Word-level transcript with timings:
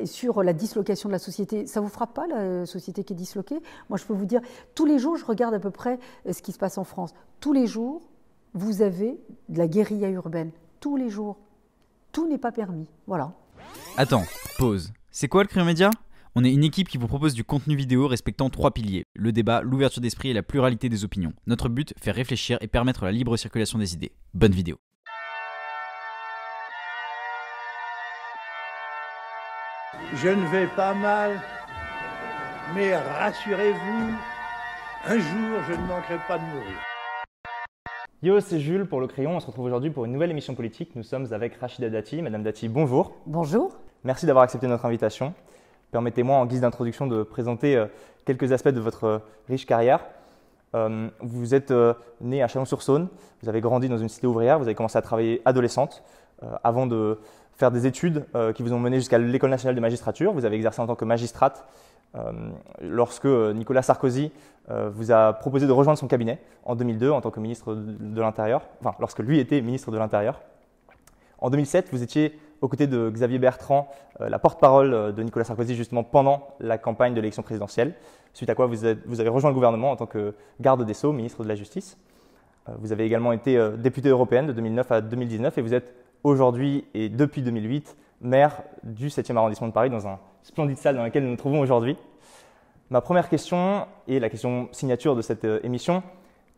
Et 0.00 0.06
sur 0.06 0.42
la 0.42 0.52
dislocation 0.52 1.08
de 1.08 1.12
la 1.12 1.20
société, 1.20 1.68
ça 1.68 1.80
vous 1.80 1.88
frappe 1.88 2.14
pas 2.14 2.26
la 2.26 2.66
société 2.66 3.04
qui 3.04 3.12
est 3.12 3.16
disloquée? 3.16 3.60
Moi, 3.88 3.96
je 3.96 4.04
peux 4.04 4.12
vous 4.12 4.26
dire, 4.26 4.40
tous 4.74 4.86
les 4.86 4.98
jours, 4.98 5.16
je 5.16 5.24
regarde 5.24 5.54
à 5.54 5.60
peu 5.60 5.70
près 5.70 6.00
euh, 6.26 6.32
ce 6.32 6.42
qui 6.42 6.50
se 6.50 6.58
passe 6.58 6.78
en 6.78 6.84
France. 6.84 7.14
Tous 7.38 7.52
les 7.52 7.68
jours, 7.68 8.02
vous 8.54 8.82
avez 8.82 9.20
de 9.48 9.56
la 9.58 9.68
guérilla 9.68 10.08
urbaine. 10.10 10.50
Tous 10.80 10.96
les 10.96 11.10
jours. 11.10 11.38
Tout 12.10 12.28
n'est 12.28 12.38
pas 12.38 12.50
permis. 12.50 12.88
Voilà. 13.06 13.32
Attends, 13.96 14.24
pause. 14.58 14.92
C'est 15.12 15.28
quoi 15.28 15.44
le 15.44 15.48
Crayon 15.48 15.64
Média? 15.64 15.90
On 16.34 16.42
est 16.42 16.52
une 16.52 16.64
équipe 16.64 16.88
qui 16.88 16.98
vous 16.98 17.06
propose 17.06 17.34
du 17.34 17.44
contenu 17.44 17.76
vidéo 17.76 18.08
respectant 18.08 18.50
trois 18.50 18.72
piliers 18.72 19.04
le 19.14 19.30
débat, 19.30 19.62
l'ouverture 19.62 20.02
d'esprit 20.02 20.30
et 20.30 20.34
la 20.34 20.42
pluralité 20.42 20.88
des 20.88 21.04
opinions. 21.04 21.32
Notre 21.46 21.68
but, 21.68 21.94
faire 22.00 22.16
réfléchir 22.16 22.58
et 22.60 22.66
permettre 22.66 23.04
la 23.04 23.12
libre 23.12 23.36
circulation 23.36 23.78
des 23.78 23.94
idées. 23.94 24.10
Bonne 24.34 24.52
vidéo. 24.52 24.76
Je 30.12 30.28
ne 30.28 30.46
vais 30.48 30.66
pas 30.66 30.94
mal, 30.94 31.40
mais 32.74 32.94
rassurez-vous, 32.94 34.14
un 35.06 35.18
jour 35.18 35.62
je 35.66 35.72
ne 35.72 35.86
manquerai 35.86 36.18
pas 36.28 36.38
de 36.38 36.44
mourir. 36.44 36.76
Yo, 38.22 38.38
c'est 38.40 38.60
Jules 38.60 38.86
pour 38.86 39.00
Le 39.00 39.06
Crayon. 39.06 39.36
On 39.36 39.40
se 39.40 39.46
retrouve 39.46 39.64
aujourd'hui 39.64 39.90
pour 39.90 40.04
une 40.04 40.12
nouvelle 40.12 40.30
émission 40.30 40.54
politique. 40.54 40.94
Nous 40.94 41.02
sommes 41.02 41.32
avec 41.32 41.56
Rachida 41.56 41.88
Dati. 41.88 42.22
Madame 42.22 42.42
Dati, 42.42 42.68
bonjour. 42.68 43.12
Bonjour. 43.26 43.76
Merci 44.04 44.26
d'avoir 44.26 44.44
accepté 44.44 44.66
notre 44.66 44.84
invitation. 44.84 45.34
Permettez-moi, 45.90 46.36
en 46.36 46.46
guise 46.46 46.60
d'introduction, 46.60 47.06
de 47.06 47.22
présenter 47.22 47.76
euh, 47.76 47.86
quelques 48.24 48.52
aspects 48.52 48.68
de 48.68 48.80
votre 48.80 49.04
euh, 49.04 49.18
riche 49.48 49.66
carrière. 49.66 50.04
Euh, 50.74 51.08
vous 51.20 51.54
êtes 51.54 51.72
née 52.20 52.42
à 52.42 52.48
Chalon-sur-Saône, 52.48 53.08
vous 53.42 53.48
avez 53.48 53.60
grandi 53.60 53.88
dans 53.88 53.98
une 53.98 54.08
cité 54.08 54.26
ouvrière, 54.26 54.58
vous 54.58 54.64
avez 54.64 54.74
commencé 54.74 54.98
à 54.98 55.02
travailler 55.02 55.40
adolescente 55.44 56.02
avant 56.64 56.86
de 56.86 57.20
faire 57.56 57.70
des 57.70 57.86
études 57.86 58.24
qui 58.54 58.62
vous 58.62 58.72
ont 58.72 58.78
mené 58.78 58.96
jusqu'à 58.96 59.18
l'École 59.18 59.50
nationale 59.50 59.74
de 59.74 59.80
magistrature. 59.80 60.32
Vous 60.32 60.44
avez 60.44 60.56
exercé 60.56 60.80
en 60.80 60.86
tant 60.86 60.96
que 60.96 61.04
magistrate 61.04 61.64
lorsque 62.80 63.26
Nicolas 63.26 63.82
Sarkozy 63.82 64.32
vous 64.68 65.12
a 65.12 65.32
proposé 65.34 65.66
de 65.66 65.72
rejoindre 65.72 65.98
son 65.98 66.08
cabinet 66.08 66.40
en 66.64 66.74
2002 66.74 67.10
en 67.10 67.20
tant 67.20 67.30
que 67.30 67.40
ministre 67.40 67.74
de 67.74 68.20
l'Intérieur, 68.20 68.62
enfin 68.80 68.94
lorsque 68.98 69.20
lui 69.20 69.38
était 69.38 69.60
ministre 69.60 69.90
de 69.90 69.98
l'Intérieur. 69.98 70.40
En 71.38 71.50
2007, 71.50 71.88
vous 71.92 72.02
étiez 72.02 72.38
aux 72.62 72.68
côtés 72.68 72.86
de 72.86 73.10
Xavier 73.10 73.38
Bertrand, 73.38 73.90
euh, 74.22 74.30
la 74.30 74.38
porte-parole 74.38 74.94
euh, 74.94 75.12
de 75.12 75.22
Nicolas 75.22 75.44
Sarkozy 75.44 75.74
justement 75.74 76.02
pendant 76.02 76.48
la 76.60 76.78
campagne 76.78 77.12
de 77.12 77.20
l'élection 77.20 77.42
présidentielle, 77.42 77.92
suite 78.32 78.48
à 78.48 78.54
quoi 78.54 78.66
vous, 78.66 78.84
avez 78.86 79.28
rejoint 79.28 79.50
le 79.50 79.54
gouvernement 79.54 79.90
en 79.90 79.96
tant 79.96 80.06
que 80.06 80.34
garde 80.60 80.82
des 80.84 80.94
Sceaux, 80.94 81.12
ministre 81.12 81.42
de 81.42 81.48
la 81.48 81.54
Justice. 81.54 81.98
Euh, 82.68 82.72
vous 82.78 82.92
avez 82.92 83.04
également 83.04 83.32
été 83.32 83.58
députée 83.76 84.08
européenne 84.08 84.46
de 84.46 84.52
2009 84.52 84.92
à 84.92 85.00
2019 85.02 85.58
et 85.58 85.60
vous 85.60 85.74
êtes 85.74 85.94
aujourd'hui 86.24 86.84
et 86.94 87.08
depuis 87.08 87.42
2008 87.42 87.96
maire 88.20 88.62
du 88.82 89.08
7e 89.08 89.36
arrondissement 89.36 89.68
de 89.68 89.72
Paris 89.72 89.90
dans 89.90 90.08
un 90.08 90.18
splendide 90.42 90.78
salle 90.78 90.96
dans 90.96 91.02
laquelle 91.02 91.24
nous 91.24 91.30
nous 91.30 91.36
trouvons 91.36 91.60
aujourd'hui. 91.60 91.96
Ma 92.90 93.00
première 93.00 93.28
question 93.28 93.86
et 94.08 94.18
la 94.18 94.28
question 94.28 94.68
signature 94.72 95.14
de 95.14 95.22
cette 95.22 95.44
émission, 95.62 96.02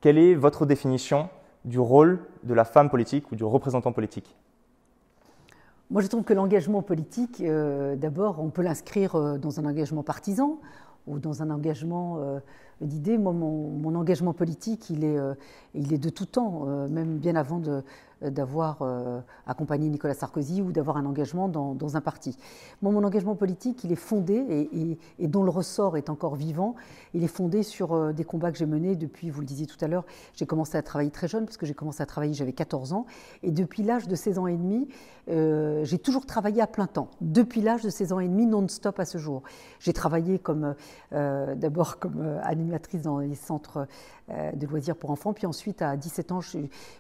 quelle 0.01 0.19
est 0.19 0.35
votre 0.35 0.67
définition 0.67 1.29
du 1.65 1.79
rôle 1.79 2.21
de 2.45 2.55
la 2.55 2.65
femme 2.65 2.89
politique 2.89 3.31
ou 3.33 3.37
du 3.37 3.45
représentant 3.45 3.93
politique? 3.93 4.37
Moi, 5.91 6.03
je 6.03 6.09
trouve 6.09 6.25
que 6.25 6.35
l'engagement 6.35 6.83
politique, 6.83 7.41
euh, 7.41 7.95
d'abord, 7.95 8.41
on 8.41 8.51
peut 8.51 8.63
l'inscrire 8.63 9.15
euh, 9.15 9.39
dans 9.39 9.61
un 9.61 9.67
engagement 9.67 10.03
partisan 10.03 10.59
ou 11.07 11.21
dans 11.21 11.43
un 11.43 11.51
engagement 11.51 12.19
euh, 12.19 12.41
d'idées. 12.81 13.19
Moi, 13.19 13.33
mon, 13.33 13.95
engagement 13.95 14.33
politique, 14.33 14.91
il 14.91 15.05
est, 15.05 15.19
est 15.75 15.99
de 15.99 16.09
tout 16.11 16.27
temps, 16.27 16.67
même 16.89 17.19
bien 17.19 17.35
avant 17.35 17.61
d'avoir 18.23 18.79
euh, 18.81 19.21
accompagné 19.47 19.89
Nicolas 19.89 20.15
Sarkozy 20.15 20.63
ou 20.63 20.73
d'avoir 20.73 20.97
un 20.97 21.05
engagement 21.05 21.49
dans, 21.49 21.97
un 21.97 22.01
parti. 22.01 22.37
Moi, 22.81 22.93
mon 22.93 23.05
engagement 23.05 23.37
politique, 23.37 23.85
il 23.85 23.93
est 23.93 23.97
fondé, 23.97 24.99
et, 25.19 25.29
dont 25.29 25.43
le 25.43 25.51
ressort 25.51 25.97
est 25.97 26.09
encore 26.09 26.35
vivant, 26.35 26.75
il 27.15 27.23
est 27.23 27.29
fondé 27.29 27.63
sur 27.63 27.93
euh, 27.93 28.13
des 28.13 28.25
combats 28.25 28.51
que 28.51 28.59
j'ai 28.59 28.67
menés 28.67 28.97
depuis, 28.97 29.31
vous 29.31 29.41
le 29.41 29.47
disiez 29.47 29.67
tout 29.67 29.83
à 29.83 29.89
l'heure, 29.89 30.05
j'ai 30.35 30.47
commencé 30.47 30.79
à 30.79 30.83
travailler 30.83 31.11
très 31.11 31.29
jeune, 31.29 31.45
parce 31.45 31.57
que 31.57 31.67
j'ai 31.67 31.75
commencé 31.75 32.03
à 32.03 32.07
travailler, 32.07 32.33
j'avais 32.33 32.53
14 32.53 32.93
ans, 32.95 33.07
et 33.43 33.51
depuis 33.51 33.83
l'âge 33.83 34.09
de 34.09 34.15
16 34.15 34.39
ans 34.39 34.47
et 34.47 34.57
demi, 34.57 34.89
euh, 35.29 35.85
j'ai 35.85 35.99
toujours 35.99 36.25
travaillé 36.25 36.63
à 36.63 36.67
plein 36.67 36.87
temps, 36.87 37.11
depuis 37.21 37.61
l'âge 37.61 37.83
de 37.83 37.91
16 37.91 38.13
ans 38.13 38.21
et 38.21 38.29
demi, 38.29 38.47
non-stop 38.47 38.99
à 38.99 39.05
ce 39.05 39.19
jour. 39.19 39.43
J'ai 39.79 39.93
travaillé 39.93 40.39
comme, 40.39 40.75
d'abord 41.11 41.99
comme 41.99 42.39
animatrice 42.43 42.66
dans 43.03 43.19
les 43.19 43.35
centres 43.35 43.87
de 44.29 44.67
loisirs 44.67 44.97
pour 44.97 45.11
enfants, 45.11 45.33
puis 45.33 45.47
ensuite, 45.47 45.83
à 45.83 45.97
17 45.97 46.33
ans, 46.33 46.41
je, 46.41 46.59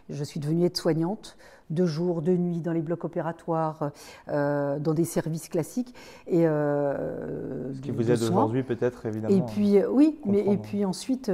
je 0.08 0.24
suis 0.24 0.40
devenue 0.40 0.64
aide-soignante 0.64 1.36
de 1.70 1.84
jour, 1.84 2.22
de 2.22 2.32
nuit, 2.32 2.60
dans 2.60 2.72
les 2.72 2.82
blocs 2.82 3.04
opératoires, 3.04 3.90
euh, 4.28 4.78
dans 4.78 4.94
des 4.94 5.04
services 5.04 5.48
classiques. 5.48 5.94
Et, 6.26 6.46
euh, 6.46 7.74
Ce 7.74 7.80
qui 7.80 7.90
vous 7.90 8.10
aide 8.10 8.22
aujourd'hui 8.22 8.62
peut-être 8.62 9.06
évidemment. 9.06 9.34
Et 9.34 9.42
puis 9.42 9.78
euh, 9.78 9.88
oui, 9.90 10.18
mais 10.24 10.40
et 10.46 10.56
puis 10.56 10.84
ensuite 10.84 11.30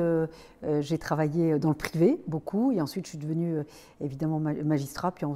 j'ai 0.80 0.98
travaillé 0.98 1.58
dans 1.58 1.70
le 1.70 1.74
privé 1.74 2.20
beaucoup 2.28 2.70
et 2.70 2.80
ensuite 2.80 3.06
je 3.06 3.10
suis 3.10 3.18
devenue 3.18 3.62
évidemment 4.00 4.38
magistrat 4.38 5.10
puis 5.10 5.26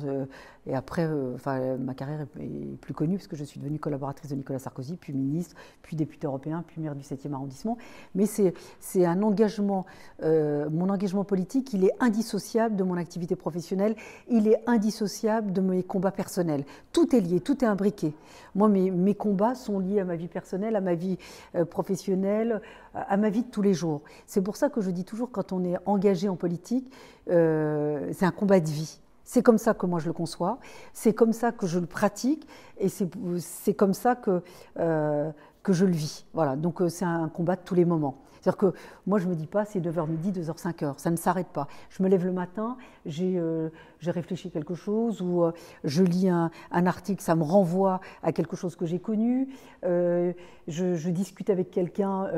et 0.69 0.75
après, 0.75 1.09
enfin, 1.35 1.77
ma 1.77 1.95
carrière 1.95 2.27
est, 2.41 2.77
plus 2.81 2.93
connue 2.93 3.17
parce 3.17 3.29
que 3.29 3.37
je 3.37 3.45
suis 3.45 3.61
devenue 3.61 3.79
collaboratrice 3.79 4.31
de 4.31 4.35
Nicolas 4.35 4.59
Sarkozy, 4.59 4.97
puis 4.97 5.13
ministre, 5.13 5.55
puis 5.83 5.95
député 5.95 6.27
européen, 6.27 6.65
puis 6.67 6.81
maire 6.81 6.97
du 6.97 7.03
7e 7.03 7.33
arrondissement. 7.33 7.79
Mais 8.17 8.27
c'est 8.27 9.07
un 9.07 9.23
engagement, 9.23 9.87
mon 10.23 10.89
engagement 10.89 11.25
politique, 11.25 11.73
il 11.73 11.85
est 11.85 11.93
indissociable 12.01 12.75
de 12.75 12.83
mon 12.83 12.97
activité 12.97 13.37
professionnelle, 13.37 13.95
il 14.29 14.49
est 14.49 14.61
indissociable 14.67 14.86
de 14.91 15.61
mes 15.61 15.83
combats 15.83 16.11
personnels. 16.11 16.65
Tout 16.93 17.15
est 17.15 17.21
lié, 17.21 17.41
tout 17.41 17.65
est 17.65 17.69
imbriqué. 17.69 18.15
Moi, 18.55 18.69
mes, 18.69 19.15
combats 19.15 19.55
sont 19.55 19.79
liés 19.79 20.01
à 20.01 20.05
ma 20.05 20.17
vie 20.17 20.29
personnelle, 20.29 20.77
à 20.77 20.81
ma 20.81 20.95
vie 20.95 21.19
euh, 21.55 21.65
professionnelle, 21.65 22.61
à 22.95 23.17
ma 23.17 23.31
vie 23.31 23.43
de 23.43 23.51
tous 23.51 23.63
les 23.63 23.75
jours. 23.75 24.03
C'est 24.27 24.43
pour 24.43 24.57
ça 24.57 24.69
que 24.71 24.81
je 24.81 24.91
dis 24.91 25.05
toujours, 25.05 25.31
quand 25.31 25.53
on 25.53 25.65
est 25.65 25.77
engagé 25.87 26.29
en 26.29 26.37
politique, 26.37 26.91
c'est 27.27 28.25
un 28.25 28.31
combat 28.31 28.61
de 28.61 28.69
vie. 28.69 29.01
C'est 29.27 29.43
comme 29.43 29.59
ça 29.59 29.75
que 29.75 29.87
moi 29.87 29.99
je 29.99 30.07
le 30.07 30.13
conçois, 30.13 30.61
c'est 30.93 31.13
comme 31.13 31.33
ça 31.33 31.51
que 31.51 31.67
je 31.67 31.81
le 31.81 31.87
pratique 31.87 32.47
et 32.79 32.89
c'est 32.89 33.75
comme 33.75 33.93
ça 33.93 34.15
que, 34.15 34.41
euh, 34.79 35.33
que 35.65 35.73
je 35.73 35.85
le 35.85 35.93
vis. 35.93 36.27
Voilà, 36.33 36.55
donc 36.55 36.81
euh, 36.81 36.89
c'est 36.89 37.05
un 37.05 37.29
combat 37.29 37.57
de 37.57 37.63
tous 37.63 37.75
les 37.75 37.85
moments. 37.85 38.23
C'est-à-dire 38.41 38.57
que 38.57 38.75
moi, 39.09 39.19
je 39.19 39.25
ne 39.25 39.31
me 39.31 39.35
dis 39.35 39.49
pas 39.49 39.65
c'est 39.65 39.81
9h 39.81 40.09
midi, 40.09 40.31
2h, 40.31 40.57
5h. 40.57 40.99
Ça 40.99 41.11
ne 41.11 41.17
s'arrête 41.17 41.49
pas. 41.49 41.67
Je 41.91 42.05
me 42.05 42.09
lève 42.09 42.25
le 42.25 42.31
matin, 42.31 42.77
j'ai 43.05 43.37
euh, 43.37 43.71
réfléchi 44.11 44.51
quelque 44.51 44.75
chose 44.75 45.23
ou 45.23 45.45
euh, 45.45 45.53
je 45.85 46.03
lis 46.03 46.29
un, 46.29 46.51
article, 46.71 47.23
ça 47.23 47.35
me 47.35 47.43
renvoie 47.43 48.01
à 48.23 48.33
quelque 48.33 48.57
chose 48.57 48.77
que 48.77 48.87
j'ai 48.87 48.99
connu. 48.99 49.49
Euh, 49.85 50.33
je, 50.69 51.09
discute 51.11 51.49
avec 51.49 51.71
quelqu'un 51.71 52.29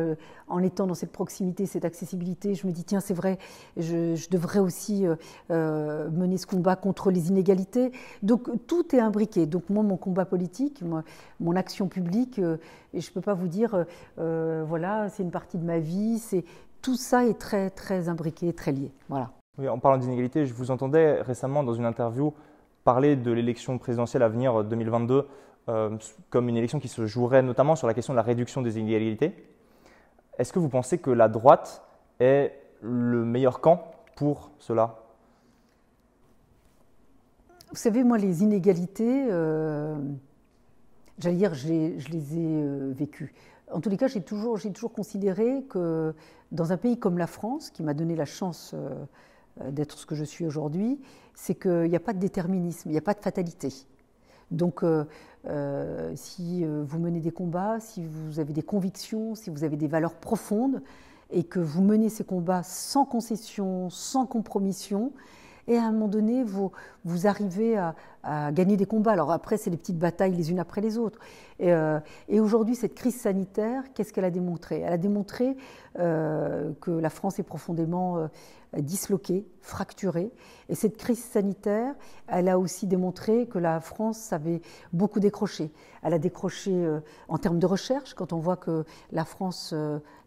en 0.47 0.63
étant 0.63 0.87
dans 0.87 0.95
cette 0.95 1.11
proximité, 1.11 1.67
cette 1.67 1.85
accessibilité. 1.85 2.55
Je 2.55 2.67
me 2.67 2.73
dis 2.73 2.85
tiens, 2.85 3.01
c'est 3.01 3.15
vrai, 3.15 3.39
je, 3.77 4.29
devrais 4.29 4.61
aussi 4.61 5.07
mener 5.49 6.37
ce 6.37 6.47
combat 6.47 6.77
contre 6.77 7.11
les 7.11 7.29
inégalités. 7.29 7.91
Donc 8.23 8.49
tout 8.67 8.95
est 8.95 9.01
imbriqué. 9.01 9.47
Donc 9.47 9.71
moi, 9.71 9.83
mon 9.83 9.97
combat 9.97 10.27
politique, 10.27 10.83
mon 11.41 11.57
action 11.57 11.89
publique, 11.89 12.39
et 12.39 13.01
je 13.01 13.11
ne 13.11 13.15
peux 13.15 13.23
pas 13.23 13.35
vous 13.35 13.49
dire 13.49 13.87
voilà, 14.17 15.09
c'est 15.09 15.23
une 15.23 15.33
partie 15.33 15.59
de 15.59 15.65
ma 15.65 15.79
vie 15.79 16.19
c'est 16.19 16.45
tout 16.83 16.97
ça 16.97 17.27
est 17.27 17.39
très 17.39 17.71
très 17.71 18.09
imbriqué, 18.09 18.53
très 18.53 18.73
lié. 18.73 18.93
Voilà. 19.09 19.38
En 19.67 19.79
parlant 19.79 19.99
d'inégalité, 19.99 20.47
je 20.47 20.55
vous 20.55 20.71
entendais 20.71 21.21
récemment 21.23 21.65
dans 21.65 21.75
une 21.75 21.85
interview 21.85 22.33
parler 22.85 23.17
de 23.17 23.33
l'élection 23.33 23.77
présidentielle 23.79 24.23
à 24.23 24.29
venir 24.29 24.63
2022 24.63 25.27
euh, 25.69 25.97
comme 26.31 26.49
une 26.49 26.57
élection 26.57 26.79
qui 26.79 26.89
se 26.89 27.07
jouerait 27.07 27.43
notamment 27.43 27.75
sur 27.75 27.87
la 27.87 27.95
question 27.95 28.13
de 28.13 28.17
la 28.17 28.23
réduction 28.23 28.63
des 28.63 28.79
inégalités. 28.79 29.35
Est-ce 30.39 30.53
que 30.53 30.61
vous 30.61 30.69
pensez 30.69 30.99
que 30.99 31.11
la 31.11 31.29
droite 31.29 31.83
est 32.21 32.53
le 32.81 33.25
meilleur 33.25 33.61
camp 33.61 33.91
pour 34.15 34.51
cela? 34.59 35.03
Vous 37.71 37.77
savez, 37.77 38.05
moi, 38.05 38.17
les 38.17 38.43
inégalités, 38.43 39.27
euh, 39.31 39.97
j'allais 41.19 41.37
dire, 41.37 41.53
je 41.55 41.69
les, 41.69 42.39
ai 42.39 42.63
euh, 42.63 42.93
vécues. 42.97 43.35
En 43.71 43.81
tous 43.81 43.91
les 43.91 43.99
cas, 43.99 44.07
j'ai 44.07 44.23
toujours, 44.23 44.59
toujours 44.73 44.93
considéré 44.93 45.65
que 45.69 46.15
dans 46.51 46.73
un 46.73 46.79
pays 46.79 46.99
comme 46.99 47.19
la 47.19 47.27
France, 47.27 47.71
qui 47.71 47.83
m'a 47.83 47.93
donné 47.93 48.17
la 48.17 48.25
chance 48.25 48.73
euh, 48.75 49.05
d'être 49.71 49.99
ce 49.99 50.07
que 50.07 50.15
je 50.15 50.25
suis 50.25 50.47
aujourd'hui, 50.47 51.01
c'est 51.35 51.55
qu'il 51.55 51.89
n'y 51.89 51.97
a 51.97 52.01
pas 52.01 52.13
de 52.13 52.19
déterminisme, 52.19 52.89
il 52.89 52.93
n'y 52.93 52.99
a 52.99 53.03
pas 53.03 53.15
de 53.15 53.21
fatalité. 53.21 53.73
Donc, 54.51 54.83
euh, 54.83 55.05
euh, 55.47 56.13
si 56.17 56.65
vous 56.65 56.99
menez 56.99 57.21
des 57.21 57.31
combats, 57.31 57.81
si 57.81 58.05
vous 58.05 58.41
avez 58.41 58.53
des 58.53 58.63
convictions, 58.63 59.35
si 59.35 59.51
vous 59.51 59.65
avez 59.65 59.77
des 59.77 59.89
valeurs 59.89 60.15
profondes, 60.15 60.83
et 61.31 61.45
que 61.45 61.61
vous 61.61 61.83
menez 61.83 62.09
ces 62.09 62.25
combats 62.25 62.63
sans 62.63 63.05
concession, 63.05 63.91
sans 63.91 64.27
compromission, 64.27 65.13
et 65.69 65.77
à 65.77 65.85
un 65.85 65.93
moment 65.93 66.09
donné, 66.09 66.43
vous, 66.43 66.73
arrivez 67.27 67.77
à, 67.77 67.95
gagner 68.53 68.77
des 68.77 68.87
combats. 68.87 69.13
Alors 69.13 69.31
après, 69.31 69.59
c'est 69.59 69.71
des 69.71 69.77
petites 69.77 69.99
batailles 69.99 70.33
les 70.33 70.51
unes 70.51 70.59
après 70.59 70.81
les 70.81 70.97
autres. 70.97 71.19
Et, 71.61 71.73
euh, 71.73 72.01
aujourd'hui, 72.31 72.75
cette 72.75 72.95
crise 72.95 73.21
sanitaire, 73.21 73.85
qu'est-ce 73.95 74.13
qu'elle 74.13 74.25
a 74.25 74.31
démontré? 74.31 74.81
Elle 74.81 74.93
a 74.93 74.99
démontré 74.99 75.57
euh, 75.99 76.73
que 76.81 76.91
la 76.91 77.11
France 77.11 77.39
est 77.39 77.43
profondément 77.43 78.17
euh, 78.17 78.29
disloquée, 78.79 79.47
fracturée. 79.61 80.31
Et 80.71 80.75
cette 80.75 80.97
crise 80.97 81.23
sanitaire, 81.23 81.95
elle 82.29 82.49
a 82.49 82.59
aussi 82.59 82.87
démontré 82.87 83.47
que 83.47 83.59
la 83.59 83.81
France 83.81 84.33
avait 84.33 84.63
beaucoup 84.95 85.21
décroché. 85.21 85.71
Elle 86.03 86.15
a 86.15 86.19
décroché 86.19 86.99
en 87.29 87.39
termes 87.39 87.59
de 87.59 87.67
recherche, 87.67 88.15
quand 88.15 88.33
on 88.33 88.39
voit 88.39 88.57
que 88.57 88.85
la 89.13 89.25
France 89.25 89.75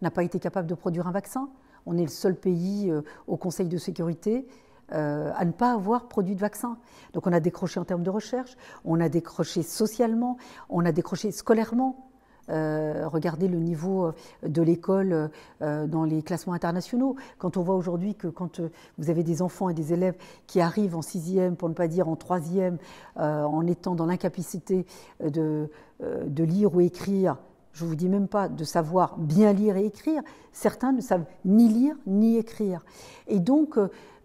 n'a 0.02 0.12
pas 0.12 0.24
été 0.24 0.40
capable 0.40 0.68
de 0.68 0.76
produire 0.76 1.08
un 1.08 1.12
vaccin. 1.12 1.50
On 1.86 1.98
est 1.98 2.04
le 2.04 2.10
seul 2.10 2.36
pays 2.36 2.92
au 3.28 3.38
Conseil 3.38 3.68
de 3.68 3.78
sécurité 3.78 4.48
euh, 4.94 5.32
à 5.36 5.46
ne 5.46 5.52
pas 5.52 5.74
avoir 5.74 6.08
produit 6.08 6.36
de 6.36 6.40
vaccin. 6.40 6.78
Donc 7.14 7.28
on 7.28 7.34
a 7.34 7.40
décroché 7.40 7.80
en 7.80 7.86
termes 7.86 8.04
de 8.04 8.10
recherche, 8.10 8.58
on 8.84 9.00
a 9.00 9.10
décroché 9.10 9.64
socialement, 9.64 10.38
on 10.70 10.86
a 10.86 10.92
décroché 10.92 11.32
scolairement. 11.32 12.08
Euh, 12.50 13.08
regardez 13.08 13.48
le 13.48 13.60
niveau 13.60 14.08
euh, 14.08 14.14
de 14.48 14.62
l'école 14.62 15.30
dans 15.62 16.04
les 16.04 16.24
classements 16.24 16.54
internationaux. 16.54 17.16
Quand 17.38 17.56
on 17.56 17.62
voit 17.62 17.76
aujourd'hui 17.76 18.16
que 18.16 18.28
quand 18.28 18.60
vous 18.98 19.10
avez 19.10 19.24
des 19.24 19.42
enfants 19.42 19.70
et 19.70 19.74
des 19.74 19.94
élèves 19.94 20.18
qui 20.48 20.60
arrivent 20.60 20.96
en 20.96 21.02
sixième, 21.02 21.56
pour 21.56 21.70
ne 21.70 21.74
pas 21.74 21.88
dire 21.88 22.10
en 22.10 22.16
troisième, 22.16 22.78
en 23.16 23.66
étant 23.68 23.96
dans 23.96 24.06
l'incapacité 24.06 24.86
de, 25.24 25.70
de 26.02 26.44
lire 26.44 26.74
ou 26.74 26.82
écrire, 26.82 27.38
je 27.74 27.84
ne 27.84 27.90
vous 27.90 27.96
dis 27.96 28.10
même 28.10 28.28
pas 28.28 28.50
de 28.50 28.64
savoir 28.64 29.18
bien 29.18 29.54
lire 29.54 29.78
et 29.78 29.86
écrire, 29.86 30.22
certains 30.52 30.92
ne 30.92 31.02
savent 31.02 31.26
ni 31.46 31.70
lire 31.70 31.96
ni 32.06 32.38
écrire. 32.38 32.84
Et 33.28 33.40
donc, 33.40 33.78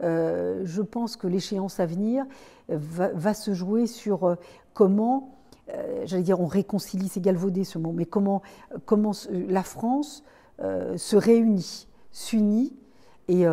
euh, 0.03 0.63
je 0.65 0.83
pense 0.83 1.17
que 1.17 1.27
l'échéance 1.27 1.81
à 1.81 1.87
venir 1.87 2.25
va, 2.69 3.35
se 3.35 3.55
jouer 3.55 3.87
sur 3.87 4.25
euh, 4.25 4.35
comment, 4.75 5.37
euh, 5.71 6.03
j'allais 6.05 6.23
dire, 6.23 6.41
on 6.41 6.47
réconcilie, 6.47 7.09
c'est 7.09 7.21
galvaudé 7.21 7.65
ce 7.65 7.79
mot, 7.79 7.93
mais 7.93 8.05
comment, 8.05 8.43
la 9.31 9.63
France 9.63 10.25
se 10.59 11.17
réunit, 11.17 11.87
s'unit 12.13 12.75
et, 13.29 13.45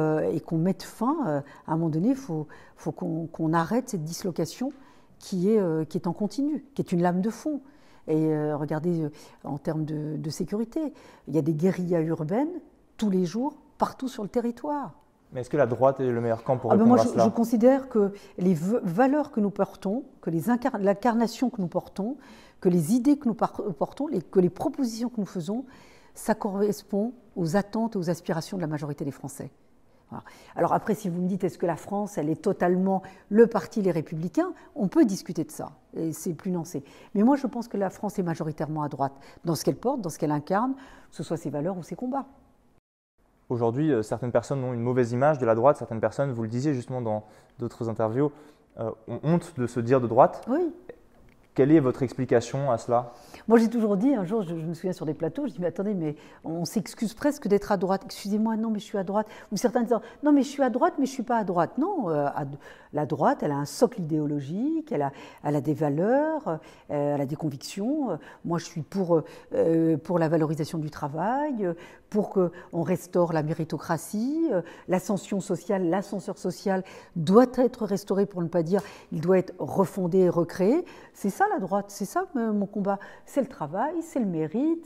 qu'on 0.46 0.58
mette 0.58 0.84
fin, 0.84 1.44
à 1.68 1.72
un 1.72 1.76
moment 1.76 1.90
donné, 1.90 2.10
il 2.10 2.16
faut, 2.16 2.48
qu'on 2.78 3.54
arrête 3.54 3.90
cette 3.90 4.04
dislocation 4.04 4.72
qui 5.20 5.50
est 5.50 6.08
en 6.08 6.14
continu, 6.14 6.66
qui 6.74 6.82
est 6.82 6.92
une 6.92 7.02
lame 7.02 7.22
de 7.22 7.30
fond. 7.30 7.62
Et 8.08 8.54
regardez, 8.54 9.08
en 9.44 9.58
termes 9.58 9.86
de, 9.86 10.18
de, 10.18 10.30
sécurité, 10.30 10.94
il 11.28 11.36
y 11.36 11.38
a 11.38 11.42
des 11.42 11.54
guérillas 11.54 12.02
urbaines 12.02 12.60
tous 12.98 13.10
les 13.10 13.26
jours, 13.26 13.56
partout 13.78 14.08
sur 14.08 14.24
le 14.24 14.30
territoire. 14.30 14.92
Mais 15.32 15.42
est-ce 15.42 15.50
que 15.50 15.58
la 15.58 15.66
droite 15.66 16.00
est 16.00 16.10
le 16.10 16.22
meilleur 16.22 16.44
camp 16.44 16.58
pour 16.58 16.72
ah 16.72 16.78
ben 16.78 16.86
moi, 16.86 16.98
je, 16.98 17.08
je, 17.20 17.30
considère 17.30 17.90
que 17.90 18.12
les 18.38 18.54
valeurs 18.54 19.32
que 19.32 19.40
nous 19.40 19.50
portons, 19.50 20.04
que 20.22 20.30
l'incarnation 20.30 21.50
que 21.50 21.60
nous 21.60 21.68
portons, 21.68 22.18
que 22.62 22.70
les 22.70 22.94
idées 22.94 23.18
que 23.18 23.28
nous 23.28 23.34
portons, 23.34 24.08
que 24.32 24.40
les 24.40 24.50
propositions 24.50 25.10
que 25.10 25.20
nous 25.20 25.26
faisons, 25.26 25.66
ça 26.14 26.36
correspond 26.36 27.14
aux 27.36 27.58
attentes 27.58 27.96
et 27.96 28.00
aux 28.00 28.10
aspirations 28.10 28.58
de 28.58 28.62
la 28.62 28.68
majorité 28.68 29.04
des 29.04 29.12
Français. 29.12 29.52
Alors 30.56 30.74
après, 30.74 30.96
si 30.96 31.10
vous 31.10 31.22
me 31.22 31.28
dites 31.28 31.44
est-ce 31.44 31.58
que 31.58 31.66
la 31.66 31.76
France, 31.76 32.18
elle 32.18 32.30
est 32.30 32.42
totalement 32.42 33.02
le 33.30 33.48
parti 33.48 33.82
Les 33.82 33.92
Républicains, 33.92 34.54
on 34.76 34.88
peut 34.88 35.06
discuter 35.06 35.44
de 35.44 35.52
ça, 35.52 35.72
et 35.96 36.14
c'est 36.14 36.34
plus 36.34 36.52
nuancé. 36.52 36.84
Mais 37.16 37.24
moi, 37.24 37.36
je 37.36 37.48
pense 37.48 37.68
que 37.68 37.78
la 37.78 37.90
France 37.90 38.20
est 38.20 38.24
majoritairement 38.24 38.84
à 38.84 38.90
droite, 38.90 39.14
dans 39.46 39.56
ce 39.56 39.64
qu'elle 39.64 39.78
porte, 39.78 40.02
dans 40.02 40.10
ce 40.10 40.20
qu'elle 40.20 40.32
incarne, 40.32 40.74
que 40.74 41.16
ce 41.16 41.24
soit 41.24 41.38
ses 41.38 41.50
valeurs 41.50 41.78
ou 41.78 41.84
ses 41.84 41.96
combats. 41.96 42.26
Aujourd'hui, 43.50 43.92
euh, 43.92 44.02
certaines 44.02 44.32
personnes 44.32 44.64
ont 44.64 44.74
une 44.74 44.82
mauvaise 44.82 45.12
image 45.12 45.38
de 45.38 45.46
la 45.46 45.56
droite, 45.56 45.78
certaines 45.78 46.00
personnes, 46.00 46.32
vous 46.32 46.44
le 46.44 46.48
disiez 46.48 46.74
justement 46.74 47.02
dans 47.02 47.24
d'autres 47.60 47.90
interviews, 47.90 48.32
euh, 48.80 48.90
ont 49.08 49.20
honte 49.24 49.54
de 49.58 49.68
se 49.68 49.80
dire 49.80 50.02
de 50.02 50.08
droite. 50.08 50.44
Oui. 50.48 50.74
Quelle 51.56 51.72
est 51.72 51.80
votre 51.80 52.02
explication 52.02 52.72
à 52.72 52.80
cela? 52.80 53.14
Moi, 53.48 53.60
j'ai 53.60 53.70
toujours 53.70 53.96
dit, 53.96 54.16
un 54.16 54.26
jour, 54.26 54.42
je, 54.42 54.56
me 54.56 54.74
souviens 54.74 54.94
sur 54.94 55.06
des 55.06 55.14
plateaux, 55.14 55.46
je 55.46 55.52
dis, 55.52 55.60
mais 55.60 55.68
attendez, 55.68 55.94
mais 55.94 56.16
on 56.44 56.66
s'excuse 56.66 57.14
presque 57.14 57.48
d'être 57.48 57.72
à 57.72 57.78
droite. 57.78 58.02
Excusez-moi, 58.06 58.58
non, 58.58 58.72
mais 58.72 58.80
je 58.80 58.86
suis 58.86 58.98
à 58.98 59.04
droite. 59.04 59.28
Ou 59.52 59.58
certains 59.58 59.84
disent, 59.84 59.96
non, 60.24 60.32
mais 60.32 60.42
je 60.42 60.48
suis 60.48 60.64
à 60.64 60.72
droite, 60.72 60.96
mais 60.98 61.06
je 61.06 61.12
ne 61.12 61.14
suis 61.14 61.24
pas 61.24 61.38
à 61.38 61.44
droite. 61.44 61.78
Non, 61.78 62.10
euh, 62.10 62.28
la 62.92 63.06
droite, 63.06 63.44
elle 63.44 63.52
a 63.52 63.56
un 63.56 63.66
socle 63.66 64.02
idéologique, 64.02 64.92
elle 64.92 65.04
a, 65.04 65.12
elle 65.44 65.56
a 65.56 65.62
des 65.62 65.76
valeurs, 65.76 66.60
euh, 66.90 67.16
elle 67.16 67.22
a 67.22 67.26
des 67.28 67.36
convictions. 67.36 68.18
Moi, 68.46 68.58
je 68.58 68.66
suis 68.66 68.82
pour, 68.82 69.22
euh, 69.54 69.98
pour 69.98 70.18
la 70.18 70.30
valorisation 70.30 70.80
du 70.80 70.90
travail, 70.90 71.70
pour 72.14 72.30
qu'on 72.30 72.84
restaure 72.84 73.34
la 73.34 73.42
méritocratie, 73.42 74.48
l'ascension 74.88 75.42
sociale, 75.42 75.90
l'ascenseur 75.90 76.38
social 76.38 76.84
doit 77.16 77.48
être 77.56 77.86
restauré, 77.86 78.28
pour 78.28 78.44
ne 78.44 78.48
pas 78.48 78.62
dire, 78.62 78.82
il 79.12 79.20
doit 79.20 79.40
être 79.40 79.56
refondé 79.58 80.20
et 80.20 80.30
recréé. 80.30 80.86
C'est 81.14 81.32
ça 81.32 81.46
la 81.52 81.60
droite, 81.60 81.88
c'est 81.88 82.06
ça 82.06 82.28
mon 82.36 82.68
combat. 82.68 83.00
C'est 83.26 83.42
le 83.42 83.48
travail, 83.48 83.96
c'est 84.04 84.20
le 84.20 84.28
mérite, 84.28 84.86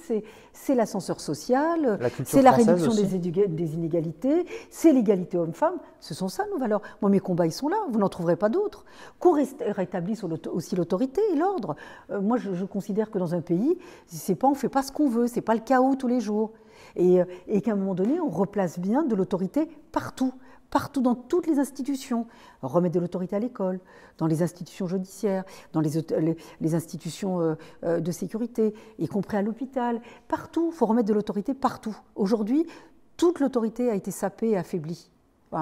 c'est 0.53 0.75
l'ascenseur 0.75 1.19
social, 1.19 1.99
c'est 2.23 2.41
la 2.41 2.51
réduction 2.51 2.93
des, 2.93 3.47
des, 3.47 3.73
inégalités, 3.73 4.45
c'est 4.69 4.93
l'égalité 4.93 5.37
homme-femme. 5.37 5.75
Ce 5.99 6.13
sont 6.13 6.29
ça 6.29 6.45
nos 6.51 6.57
valeurs. 6.57 6.81
Moi, 7.01 7.11
mes 7.11 7.19
combats, 7.19 7.45
ils 7.45 7.51
sont 7.51 7.67
là 7.67 7.77
vous 7.89 7.99
n'en 7.99 8.09
trouverez 8.09 8.37
pas 8.37 8.49
d'autres. 8.49 8.85
Qu'on 9.19 9.33
rétablisse 9.33 10.23
aussi 10.23 10.75
l'autorité 10.75 11.21
et 11.33 11.35
l'ordre. 11.35 11.75
Euh, 12.11 12.21
moi, 12.21 12.37
je, 12.37 12.65
considère 12.65 13.11
que 13.11 13.17
dans 13.17 13.33
un 13.33 13.41
pays, 13.41 13.77
c'est 14.07 14.35
pas, 14.35 14.47
on 14.47 14.51
ne 14.51 14.55
fait 14.55 14.69
pas 14.69 14.83
ce 14.83 14.91
qu'on 14.91 15.09
veut, 15.09 15.27
c'est 15.27 15.41
pas 15.41 15.55
le 15.55 15.61
chaos 15.61 15.95
tous 15.95 16.07
les 16.07 16.19
jours. 16.19 16.51
Et, 16.95 17.21
euh, 17.21 17.25
et 17.47 17.61
qu'à 17.61 17.73
un 17.73 17.75
moment 17.75 17.95
donné, 17.95 18.19
on 18.19 18.29
replace 18.29 18.79
bien 18.79 19.03
de 19.03 19.15
l'autorité 19.15 19.69
partout 19.91 20.33
partout 20.69 21.01
dans 21.01 21.15
toutes 21.15 21.47
les 21.47 21.59
institutions. 21.59 22.27
Remettre 22.61 22.95
de 22.95 22.99
l'autorité 22.99 23.37
à 23.37 23.39
l'école, 23.39 23.79
dans 24.17 24.27
les 24.27 24.43
institutions 24.43 24.85
judiciaires, 24.85 25.45
dans 25.71 25.79
les, 25.79 26.75
institutions 26.75 27.55
euh, 27.85 27.99
de 28.01 28.11
sécurité, 28.11 28.73
y 28.99 29.07
compris 29.07 29.37
à 29.37 29.41
l'hôpital. 29.41 30.01
Partout, 30.27 30.71
il 30.73 30.75
faut 30.75 30.85
remettre 30.85 31.07
de 31.07 31.13
l'autorité 31.13 31.53
partout. 31.53 31.97
Aujourd'hui, 32.15 32.67
toute 33.15 33.39
l'autorité 33.39 33.89
a 33.89 33.95
été 33.95 34.11
sapée 34.11 34.49
et 34.49 34.57
affaiblie. 34.57 35.09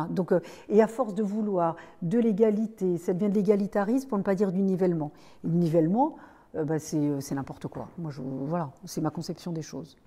Donc, 0.10 0.32
euh, 0.32 0.40
et 0.70 0.82
à 0.82 0.88
force 0.88 1.14
de 1.14 1.24
vouloir 1.24 1.76
de 2.02 2.20
l'égalité, 2.20 2.98
ça 2.98 3.14
devient 3.14 3.30
de 3.30 3.36
l'égalitarisme 3.36 4.08
pour 4.08 4.18
ne 4.18 4.24
pas 4.24 4.36
dire 4.36 4.52
du 4.52 4.62
nivellement. 4.62 5.12
le 5.44 5.52
nivellement, 5.52 6.16
euh, 6.56 6.64
bah, 6.64 6.76
euh, 6.94 7.20
c'est 7.20 7.36
n'importe 7.36 7.68
quoi. 7.68 7.90
Moi, 7.98 8.12
voilà, 8.18 8.72
c'est 8.86 9.02
ma 9.02 9.12
conception 9.12 9.52
des 9.52 9.62
choses. 9.62 9.98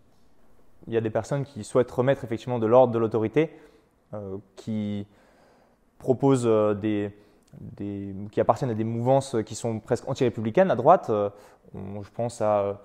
Il 0.87 0.95
y 0.95 0.97
a 0.97 1.01
des 1.01 1.11
personnes 1.11 1.45
qui 1.45 1.65
souhaitent 1.65 1.91
remettre 1.91 2.25
effectivement 2.25 2.59
de 2.59 2.67
l'ordre 2.67 2.93
de 2.93 2.99
l'autorité, 2.99 3.51
qui 4.57 5.07
proposent 5.99 6.49
des, 6.81 7.15
des, 7.61 8.15
qui 8.33 8.41
appartiennent 8.41 8.71
à 8.71 8.75
des 8.75 8.85
mouvances 8.85 9.37
qui 9.45 9.55
sont 9.55 9.81
presque 9.81 10.09
anti-républicaines 10.09 10.71
à 10.71 10.77
droite. 10.77 11.11
je 11.75 12.11
pense 12.15 12.41
à 12.41 12.81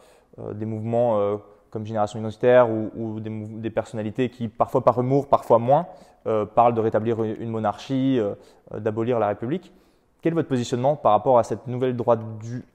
des 0.54 0.66
mouvements 0.66 1.40
comme 1.74 1.88
Génération 1.88 2.20
Identitaire 2.20 2.70
ou, 2.70 3.20
des, 3.20 3.72
personnalités 3.72 4.30
qui, 4.30 4.48
parfois 4.48 4.84
par 4.84 5.00
humour, 5.00 5.28
parfois 5.28 5.58
moins, 5.58 5.88
euh, 6.28 6.46
parlent 6.46 6.76
de 6.76 6.80
rétablir 6.80 7.24
une, 7.24 7.50
monarchie, 7.50 8.20
euh, 8.20 8.36
d'abolir 8.78 9.18
la 9.18 9.30
République. 9.30 9.74
Quel 10.22 10.34
est 10.34 10.36
votre 10.36 10.48
positionnement 10.48 10.96
par 10.96 11.14
rapport 11.14 11.40
à 11.40 11.44
cette 11.44 11.66
nouvelle 11.66 11.96
droite 11.96 12.20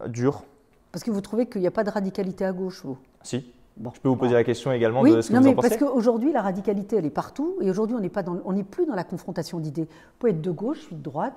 dure? 0.09 0.43
Parce 0.91 1.05
que 1.05 1.13
vous 1.13 1.21
trouvez 1.21 1.47
qu'il 1.47 1.61
n'y 1.61 1.69
a 1.69 1.71
pas 1.71 1.85
de 1.85 1.91
radicalité 1.91 2.45
à 2.45 2.53
gauche, 2.53 2.85
vous? 2.85 2.99
Si. 3.23 3.53
Je 3.95 4.01
peux 4.01 4.09
vous 4.09 4.17
poser 4.17 4.35
la 4.35 4.45
question 4.45 4.73
également 4.73 5.03
de 5.03 5.21
ce 5.21 5.31
que 5.31 5.37
vous 5.37 5.43
mais 5.43 5.51
en 5.51 5.55
pensez 5.55 5.69
Parce 5.69 5.81
qu'aujourd'hui, 5.81 6.33
la 6.33 6.43
radicalité, 6.43 6.97
elle 6.97 7.07
est 7.07 7.11
partout. 7.11 7.57
Et 7.61 7.71
aujourd'hui, 7.71 7.97
on 7.97 8.53
n'est 8.53 8.63
plus 8.65 8.87
dans 8.87 8.95
la 8.95 9.05
confrontation 9.05 9.61
d'idées. 9.61 9.89
On 9.91 10.19
peut 10.19 10.29
être 10.29 10.41
de 10.41 10.51
gauche, 10.51 10.79
je 10.81 10.87
suis 10.87 10.97
de 10.97 11.03
droite. 11.03 11.35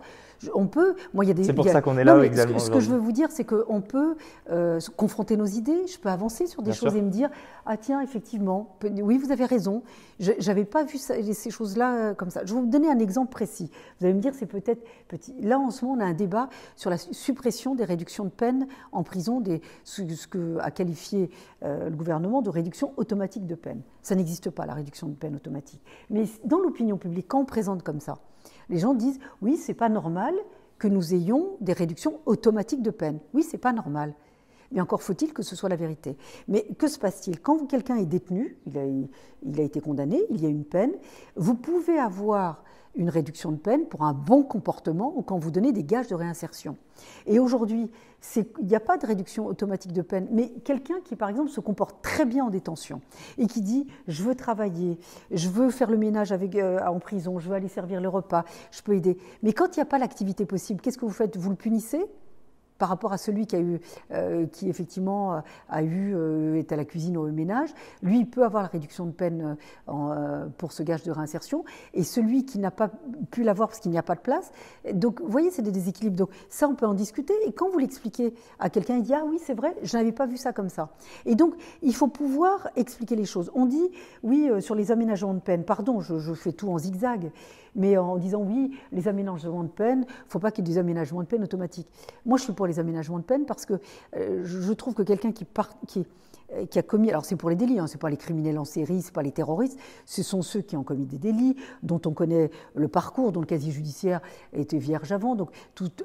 On 0.54 0.68
peut. 0.68 0.96
Moi, 1.14 1.26
il 1.26 1.28
y 1.28 1.32
a 1.32 1.34
des. 1.34 1.44
C'est 1.44 1.54
pour 1.54 1.68
ça 1.68 1.82
qu'on 1.82 1.98
est 1.98 2.04
là 2.04 2.24
également. 2.24 2.60
Ce, 2.60 2.70
que 2.70 2.80
je 2.80 2.90
veux 2.90 2.98
vous 2.98 3.12
dire, 3.12 3.30
c'est 3.32 3.46
qu'on 3.46 3.82
peut 3.82 4.16
euh, 4.50 4.80
confronter 4.98 5.38
nos 5.38 5.46
idées. 5.46 5.88
Je 5.88 6.00
peux 6.00 6.10
avancer 6.10 6.48
sur 6.48 6.62
des 6.62 6.74
choses 6.74 6.96
et 6.96 7.02
me 7.02 7.10
dire 7.10 7.30
ah 7.66 7.78
tiens, 7.78 8.02
effectivement, 8.02 8.76
oui, 9.02 9.18
vous 9.18 9.32
avez 9.32 9.46
raison. 9.46 9.84
Je 10.20 10.32
n'avais 10.46 10.66
pas 10.66 10.84
vu 10.84 10.98
ces 10.98 11.50
choses-là 11.50 11.96
euh, 11.96 12.14
comme 12.14 12.30
ça. 12.30 12.42
Je 12.46 12.54
vais 12.54 12.60
vous 12.60 12.68
donner 12.68 12.90
un 12.90 13.00
exemple 13.00 13.32
précis. 13.32 13.72
Vous 14.00 14.06
allez 14.06 14.14
me 14.14 14.22
dire, 14.22 14.34
c'est 14.34 14.46
peut-être 14.46 14.84
petit. 15.08 15.34
Là, 15.42 15.60
en 15.60 15.70
ce 15.70 15.86
moment, 15.86 15.98
on 15.98 16.06
a 16.06 16.08
un 16.08 16.14
débat 16.14 16.50
sur 16.76 16.90
la 16.90 16.98
suppression 16.98 17.76
des 17.76 17.86
réductions 17.86 18.26
de 18.26 18.30
peine 18.30 18.68
en 18.92 19.04
prison, 19.04 19.42
des, 19.42 19.62
ce, 19.84 20.02
que 20.28 20.58
a 20.60 20.72
qualifié 20.72 21.30
euh, 21.64 21.90
le 21.90 21.96
gouvernement 21.96 22.42
de 22.42 22.50
réduction 22.50 22.94
automatique 22.98 23.46
de 23.46 23.56
peine. 23.56 23.82
Ça 24.02 24.16
n'existe 24.16 24.50
pas, 24.50 24.66
la 24.66 24.74
réduction 24.74 25.08
de 25.08 25.16
peine 25.16 25.36
automatique. 25.36 25.82
Mais 26.10 26.26
dans 26.46 26.60
l'opinion 26.60 26.98
publique, 26.98 27.28
quand 27.28 27.42
on 27.42 27.46
présente 27.46 27.84
comme 27.84 28.00
ça, 28.00 28.18
les 28.70 28.78
gens 28.78 28.94
disent 28.94 29.20
oui, 29.42 29.58
c'est 29.58 29.74
pas 29.74 29.90
normal 29.90 30.34
que 30.80 30.88
nous 30.88 31.14
ayons 31.14 31.58
des 31.62 31.74
réductions 31.74 32.20
automatiques 32.26 32.82
de 32.82 32.90
peine. 32.90 33.20
Oui, 33.34 33.44
c'est 33.44 33.58
pas 33.58 33.74
normal. 33.74 34.16
Mais 34.72 34.82
encore 34.82 35.04
faut-il 35.04 35.34
que 35.34 35.44
ce 35.44 35.56
soit 35.56 35.70
la 35.70 35.76
vérité. 35.76 36.18
Mais 36.48 36.64
que 36.78 36.88
se 36.88 36.98
passe-t-il 36.98 37.40
Quand 37.42 37.68
quelqu'un 37.68 37.98
est 37.98 38.06
détenu, 38.06 38.58
il 38.66 38.78
a, 38.78 38.86
il 38.86 39.60
a, 39.60 39.64
été 39.64 39.82
condamné, 39.82 40.22
il 40.30 40.42
y 40.42 40.46
a 40.46 40.50
une 40.50 40.66
peine, 40.66 40.94
vous 41.36 41.56
pouvez 41.56 42.00
avoir 42.00 42.64
une 42.96 43.10
réduction 43.10 43.52
de 43.52 43.58
peine 43.58 43.86
pour 43.86 44.04
un 44.04 44.14
bon 44.14 44.44
comportement 44.44 45.14
ou 45.16 45.22
quand 45.22 45.38
vous 45.38 45.52
donnez 45.52 45.72
des 45.72 45.84
gages 45.84 46.08
de 46.08 46.16
réinsertion. 46.16 46.78
Et 47.26 47.40
aujourd'hui, 47.40 47.90
il 48.36 48.66
n'y 48.68 48.76
a 48.76 48.80
pas 48.80 48.98
de 48.98 49.08
réduction 49.08 49.48
automatique 49.48 49.94
de 49.94 50.02
peine, 50.02 50.28
mais 50.32 50.50
quelqu'un 50.64 51.00
qui, 51.04 51.16
par 51.16 51.30
exemple, 51.30 51.50
se 51.50 51.60
comporte 51.60 52.02
très 52.02 52.26
bien 52.26 52.46
en 52.46 52.50
détention 52.50 53.02
et 53.38 53.48
qui 53.48 53.62
dit 53.62 53.88
je 54.08 54.24
veux 54.24 54.36
travailler, 54.36 55.00
je 55.32 55.50
veux 55.50 55.70
faire 55.70 55.90
le 55.90 55.98
ménage 55.98 56.32
avec, 56.32 56.56
euh, 56.56 56.80
en 56.86 57.00
prison, 57.00 57.40
je 57.40 57.50
veux 57.50 57.56
aller 57.56 57.68
servir 57.68 58.02
le 58.02 58.10
repas, 58.10 58.46
je 58.72 58.82
peux 58.82 58.96
aider. 58.96 59.18
Mais 59.42 59.54
quand 59.54 59.76
il 59.76 59.80
n'y 59.80 59.84
a 59.84 59.86
pas 59.86 59.98
l'activité 59.98 60.46
possible, 60.46 60.82
qu'est-ce 60.82 60.98
que 60.98 61.06
vous 61.06 61.12
faites? 61.12 61.38
Vous 61.38 61.50
le 61.50 61.56
punissez? 61.56 62.06
Par 62.82 62.90
rapport 62.90 63.14
à 63.14 63.20
celui 63.20 63.46
qui 63.46 63.56
a 63.56 63.60
eu, 63.60 63.80
euh, 64.12 64.48
effectivement 64.64 65.36
euh, 65.36 65.40
a 65.70 65.84
eu, 65.84 66.16
euh, 66.16 66.56
est 66.56 66.72
à 66.72 66.76
la 66.76 66.84
cuisine 66.84 67.16
ou 67.16 67.22
au 67.22 67.32
ménage, 67.32 67.70
lui 68.02 68.18
il 68.18 68.26
peut 68.28 68.44
avoir 68.44 68.64
la 68.64 68.70
réduction 68.70 69.06
de 69.06 69.12
peine 69.12 69.56
pour 70.58 70.72
ce 70.72 70.82
gage 70.82 71.04
de 71.04 71.12
réinsertion, 71.12 71.64
et 71.94 72.02
celui 72.02 72.44
qui 72.44 72.58
n'a 72.58 72.72
pas 72.72 72.90
pu 73.30 73.44
l'avoir 73.44 73.68
parce 73.70 73.80
qu'il 73.80 73.92
n'y 73.92 74.00
a 74.00 74.04
pas 74.04 74.16
de 74.16 74.22
place. 74.22 74.52
Donc, 74.94 75.22
vous 75.22 75.30
voyez, 75.30 75.52
c'est 75.52 75.62
des 75.62 75.72
déséquilibres. 75.72 76.18
Donc, 76.18 76.30
ça, 76.50 76.68
on 76.68 76.74
peut 76.74 76.88
en 76.88 76.94
discuter. 76.94 77.34
Et 77.46 77.52
quand 77.52 77.70
vous 77.70 77.78
l'expliquez 77.78 78.34
à 78.58 78.70
quelqu'un, 78.70 78.96
il 78.96 79.04
dit 79.04 79.14
ah 79.14 79.24
oui, 79.28 79.40
c'est 79.44 79.54
vrai, 79.54 79.76
je 79.84 79.96
n'avais 79.96 80.12
pas 80.12 80.26
vu 80.26 80.38
ça 80.38 80.54
comme 80.54 80.70
ça. 80.70 80.90
Et 81.26 81.36
donc, 81.36 81.54
il 81.84 81.94
faut 81.94 82.08
pouvoir 82.08 82.70
expliquer 82.76 83.16
les 83.16 83.26
choses. 83.26 83.52
On 83.54 83.68
dit 83.68 83.92
oui 84.24 84.50
sur 84.60 84.74
les 84.74 84.92
aménagements 84.92 85.36
de 85.36 85.42
peine. 85.42 85.66
Pardon, 85.66 86.00
je 86.00 86.34
fais 86.34 86.54
tout 86.54 86.70
en 86.70 86.80
zigzag 86.80 87.32
mais 87.75 87.98
en 87.98 88.18
disant 88.18 88.42
oui, 88.42 88.72
les 88.92 89.08
aménagements 89.08 89.63
de 89.63 89.70
peine, 89.70 90.06
il 90.08 90.25
ne 90.25 90.30
faut 90.30 90.40
pas 90.40 90.51
qu'il 90.51 90.68
y 90.68 90.72
ait 90.72 90.74
des 90.74 90.80
aménagements 90.80 91.22
de 91.22 91.28
peine 91.28 91.44
automatiques. 91.44 91.88
Moi, 92.25 92.38
je 92.38 92.44
suis 92.44 92.54
pour 92.54 92.68
les 92.68 92.80
aménagements 92.80 93.20
de 93.20 93.24
peine 93.24 93.46
parce 93.46 93.66
que 93.66 93.80
euh, 94.16 94.42
je 94.44 94.74
trouve 94.74 94.94
que 94.94 95.04
quelqu'un 95.04 95.30
euh, 95.30 96.66
qui, 96.66 96.80
a 96.80 96.84
commis, 96.84 97.10
alors 97.10 97.25
c'est 97.25 97.36
pour 97.36 97.50
les 97.50 97.56
délits, 97.56 97.80
hein, 97.80 97.88
ce 97.88 97.94
n'est 97.94 98.00
pas 98.00 98.10
les 98.10 98.18
criminels 98.18 98.60
en 98.60 98.66
série, 98.66 99.01
ce 99.01 99.08
n'est 99.08 99.13
pas 99.13 99.24
les 99.24 99.32
terroristes, 99.32 99.80
ce 100.06 100.24
sont 100.24 100.42
ceux 100.42 100.62
qui 100.62 100.75
ont 100.75 100.84
commis 100.84 101.06
des 101.06 101.18
délits, 101.18 101.56
dont 101.84 102.01
on 102.06 102.12
connaît 102.12 102.51
le 102.75 102.88
parcours, 102.88 103.32
dont 103.32 103.42
le 103.42 103.46
casier 103.46 103.72
judiciaire 103.72 104.22
était 104.54 104.78
vierge 104.78 105.12
avant, 105.12 105.36
donc 105.36 105.51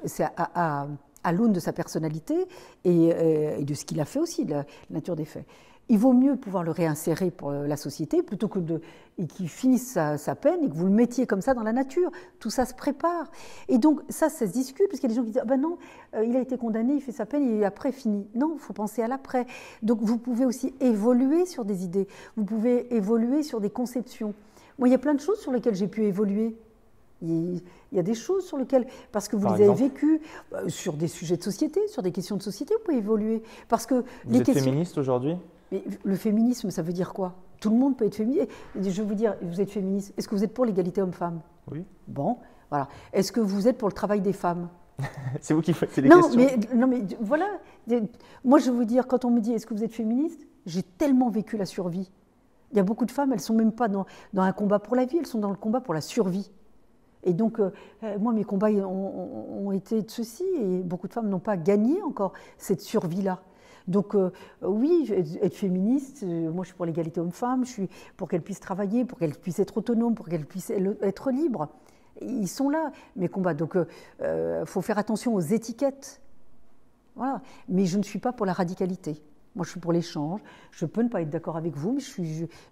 c'est 0.05 0.25
à, 0.37 0.87
l'aune 1.33 1.51
de 1.51 1.59
sa 1.59 1.73
personnalité 1.73 2.47
euh, 2.85 3.57
et 3.57 3.65
de 3.65 3.73
ce 3.73 3.83
qu'il 3.83 3.99
a 3.99 4.05
fait 4.05 4.19
aussi, 4.19 4.45
de 4.45 4.51
la 4.51 4.65
nature 4.89 5.17
des 5.17 5.25
faits 5.25 5.45
il 5.89 5.97
vaut 5.97 6.13
mieux 6.13 6.35
pouvoir 6.35 6.63
le 6.63 6.71
réinsérer 6.71 7.31
pour 7.31 7.51
la 7.51 7.77
société 7.77 8.21
plutôt 8.21 8.47
que 8.47 8.59
de 8.59 8.81
qu'il 9.25 9.49
finisse 9.49 9.93
sa, 9.93 10.35
peine 10.35 10.63
et 10.63 10.69
que 10.69 10.75
vous 10.75 10.85
le 10.85 10.91
mettiez 10.91 11.25
comme 11.25 11.41
ça 11.41 11.55
dans 11.55 11.63
la 11.63 11.73
nature. 11.73 12.11
Tout 12.39 12.51
ça 12.51 12.65
se 12.65 12.75
prépare. 12.75 13.31
Et 13.67 13.79
donc 13.79 14.01
ça, 14.09 14.29
ça 14.29 14.45
se 14.45 14.51
discute 14.51 14.87
parce 14.89 14.99
qu'il 14.99 15.09
y 15.09 15.11
a 15.11 15.15
des 15.15 15.19
gens 15.19 15.23
qui 15.23 15.31
disent 15.31 15.41
ah 15.41 15.45
ben 15.45 15.59
non, 15.59 15.77
euh, 16.13 16.23
il 16.23 16.35
a 16.35 16.39
été 16.39 16.57
condamné, 16.57 16.93
il 16.93 17.01
fait 17.01 17.11
sa 17.11 17.25
peine 17.25 17.59
et 17.59 17.65
après 17.65 17.91
fini. 17.91 18.27
Non, 18.35 18.53
il 18.55 18.59
faut 18.59 18.73
penser 18.73 19.01
à 19.01 19.07
l'après. 19.07 19.47
Donc 19.81 19.99
vous 20.01 20.17
pouvez 20.17 20.45
aussi 20.45 20.73
évoluer 20.79 21.45
sur 21.45 21.65
des 21.65 21.83
idées. 21.83 22.07
Vous 22.35 22.45
pouvez 22.45 22.93
évoluer 22.93 23.41
sur 23.41 23.59
des 23.59 23.71
conceptions. 23.71 24.33
Moi, 24.77 24.87
il 24.89 24.91
y 24.91 24.95
a 24.95 24.99
plein 24.99 25.15
de 25.15 25.21
choses 25.21 25.39
sur 25.39 25.51
lesquelles 25.51 25.75
j'ai 25.75 25.87
pu 25.87 26.03
évoluer. 26.03 26.55
Il 27.23 27.61
y 27.91 27.99
a 27.99 28.03
des 28.03 28.13
choses 28.13 28.45
sur 28.45 28.57
lesquelles, 28.57 28.85
parce 29.11 29.27
que 29.27 29.35
vous 29.35 29.47
les 29.47 29.63
avez 29.63 29.73
vécues, 29.73 30.21
euh, 30.53 30.69
sur 30.69 30.93
des 30.93 31.07
sujets 31.07 31.37
de 31.37 31.41
société, 31.41 31.87
sur 31.87 32.03
des 32.03 32.11
questions 32.11 32.37
de 32.37 32.43
société, 32.43 32.75
vous 32.75 32.83
pouvez 32.83 32.97
évoluer. 32.97 33.41
Parce 33.69 33.87
que 33.87 33.95
vous 33.95 34.03
les 34.27 34.39
êtes 34.39 34.45
questions... 34.45 34.65
féministe 34.65 34.99
aujourd'hui? 34.99 35.35
Mais 35.71 35.83
le 36.03 36.15
féminisme, 36.15 36.69
ça 36.69 36.81
veut 36.81 36.93
dire 36.93 37.13
quoi? 37.13 37.35
Tout 37.59 37.69
le 37.69 37.75
monde 37.75 37.97
peut 37.97 38.05
être 38.05 38.15
féministe. 38.15 38.49
Je 38.79 39.01
veux 39.01 39.15
dire, 39.15 39.35
vous 39.41 39.59
êtes 39.59 39.71
féministe. 39.71 40.13
Est-ce 40.17 40.27
que 40.27 40.35
vous 40.35 40.43
êtes 40.43 40.53
pour 40.53 40.65
l'égalité 40.65 41.01
homme-femme? 41.01 41.41
Oui. 41.71 41.85
Bon, 42.07 42.37
voilà. 42.69 42.87
Est-ce 43.13 43.31
que 43.31 43.39
vous 43.39 43.67
êtes 43.67 43.77
pour 43.77 43.87
le 43.87 43.93
travail 43.93 44.21
des 44.21 44.33
femmes? 44.33 44.69
C'est 45.41 45.53
vous 45.53 45.61
qui 45.61 45.73
faites 45.73 45.95
les 45.97 46.09
non, 46.09 46.21
questions. 46.21 46.39
Mais, 46.39 46.75
non, 46.75 46.87
mais 46.87 47.03
voilà. 47.19 47.47
Moi, 48.43 48.59
je 48.59 48.71
veux 48.71 48.85
dire, 48.85 49.07
quand 49.07 49.25
on 49.25 49.31
me 49.31 49.39
dit 49.39 49.53
est-ce 49.53 49.65
que 49.65 49.73
vous 49.73 49.83
êtes 49.83 49.93
féministe? 49.93 50.47
J'ai 50.65 50.83
tellement 50.83 51.29
vécu 51.29 51.57
la 51.57 51.65
survie. 51.65 52.11
Il 52.71 52.77
y 52.77 52.79
a 52.79 52.83
beaucoup 52.83 53.05
de 53.05 53.11
femmes, 53.11 53.31
elles 53.31 53.37
ne 53.37 53.43
sont 53.43 53.53
même 53.53 53.71
pas 53.71 53.87
dans, 53.87 54.05
dans, 54.33 54.41
un 54.41 54.51
combat 54.51 54.79
pour 54.79 54.95
la 54.95 55.05
vie, 55.05 55.17
elles 55.17 55.25
sont 55.25 55.39
dans 55.39 55.49
le 55.49 55.55
combat 55.55 55.79
pour 55.79 55.93
la 55.93 56.01
survie. 56.01 56.51
Et 57.23 57.33
donc, 57.33 57.59
euh, 57.59 57.71
euh, 58.03 58.19
moi, 58.19 58.33
mes 58.33 58.43
combats 58.43 58.69
ont, 58.69 59.67
ont, 59.67 59.71
été 59.71 60.01
de 60.01 60.11
ceci, 60.11 60.43
et 60.59 60.83
beaucoup 60.83 61.07
de 61.07 61.13
femmes 61.13 61.29
n'ont 61.29 61.39
pas 61.39 61.55
gagné 61.55 62.01
encore 62.01 62.33
cette 62.57 62.81
survie-là. 62.81 63.39
Donc 63.87 64.15
euh, 64.15 64.31
oui, 64.61 65.09
être 65.41 65.55
féministe, 65.55 66.23
euh, 66.23 66.51
moi 66.51 66.63
je 66.63 66.69
suis 66.69 66.75
pour 66.75 66.85
l'égalité 66.85 67.21
homme-femme, 67.21 67.65
je 67.65 67.71
suis 67.71 67.89
pour 68.17 68.27
qu'elle 68.27 68.41
puisse 68.41 68.59
travailler, 68.59 69.05
pour 69.05 69.17
qu'elle 69.17 69.31
puisse 69.31 69.59
être 69.59 69.77
autonome, 69.77 70.13
pour 70.13 70.27
qu'elle 70.27 70.45
puisse 70.45 70.69
être 70.69 71.31
libre. 71.31 71.69
Ils 72.21 72.47
sont 72.47 72.69
là, 72.69 72.91
mes 73.15 73.29
combats. 73.29 73.53
Donc 73.53 73.75
il 73.75 73.85
euh, 74.25 74.65
faut 74.65 74.81
faire 74.81 74.97
attention 74.97 75.33
aux 75.35 75.39
étiquettes. 75.39 76.21
Voilà. 77.15 77.41
Mais 77.69 77.85
je 77.85 77.97
ne 77.97 78.03
suis 78.03 78.19
pas 78.19 78.33
pour 78.33 78.45
la 78.45 78.53
radicalité. 78.53 79.21
Moi, 79.55 79.65
je 79.65 79.71
suis 79.71 79.79
pour 79.79 79.91
l'échange. 79.91 80.41
Je 80.71 80.85
peux 80.85 81.01
ne 81.01 81.09
pas 81.09 81.21
être 81.21 81.31
d'accord 81.31 81.57
avec 81.57 81.75
vous, 81.75 81.93
mais 81.93 81.99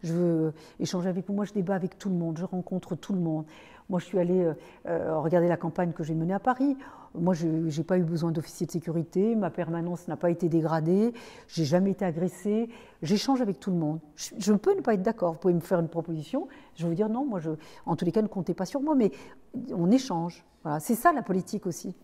je, 0.03 0.13
veux 0.13 0.53
échanger 0.79 1.09
avec 1.09 1.27
vous. 1.27 1.33
Moi, 1.33 1.45
je 1.45 1.53
débat 1.53 1.73
avec 1.73 1.97
tout 1.97 2.09
le 2.09 2.15
monde. 2.15 2.37
Je 2.37 2.45
rencontre 2.45 2.95
tout 2.95 3.13
le 3.13 3.19
monde. 3.19 3.45
Moi, 3.89 3.99
je 3.99 4.05
suis 4.05 4.19
allée 4.19 4.51
regarder 4.85 5.47
la 5.47 5.57
campagne 5.57 5.93
que 5.93 6.03
j'ai 6.03 6.13
menée 6.13 6.35
à 6.35 6.39
Paris. 6.39 6.77
Moi, 7.17 7.33
je 7.33 7.47
n'ai 7.47 7.83
pas 7.83 7.97
eu 7.97 8.03
besoin 8.03 8.31
d'officier 8.31 8.65
de 8.65 8.71
sécurité, 8.71 9.35
ma 9.35 9.49
permanence 9.49 10.07
n'a 10.07 10.17
pas 10.17 10.29
été 10.29 10.49
dégradée, 10.49 11.13
j'ai 11.47 11.65
jamais 11.65 11.91
été 11.91 12.05
agressée, 12.05 12.69
j'échange 13.01 13.41
avec 13.41 13.59
tout 13.59 13.71
le 13.71 13.77
monde. 13.77 13.99
Je, 14.15 14.53
peux 14.53 14.75
ne 14.75 14.81
pas 14.81 14.93
être 14.93 15.01
d'accord, 15.01 15.33
vous 15.33 15.39
pouvez 15.39 15.53
me 15.53 15.59
faire 15.59 15.79
une 15.79 15.87
proposition, 15.87 16.47
je 16.75 16.83
vais 16.83 16.89
vous 16.89 16.95
dire 16.95 17.09
non, 17.09 17.25
moi, 17.25 17.39
je, 17.39 17.51
en 17.85 17.95
tous 17.95 18.05
les 18.05 18.11
cas, 18.11 18.21
ne 18.21 18.27
comptez 18.27 18.53
pas 18.53 18.65
sur 18.65 18.81
moi, 18.81 18.95
mais 18.95 19.11
on 19.73 19.91
échange. 19.91 20.45
Voilà, 20.63 20.79
c'est 20.79 20.95
ça 20.95 21.13
la 21.13 21.21
politique 21.21 21.65
aussi. 21.67 21.95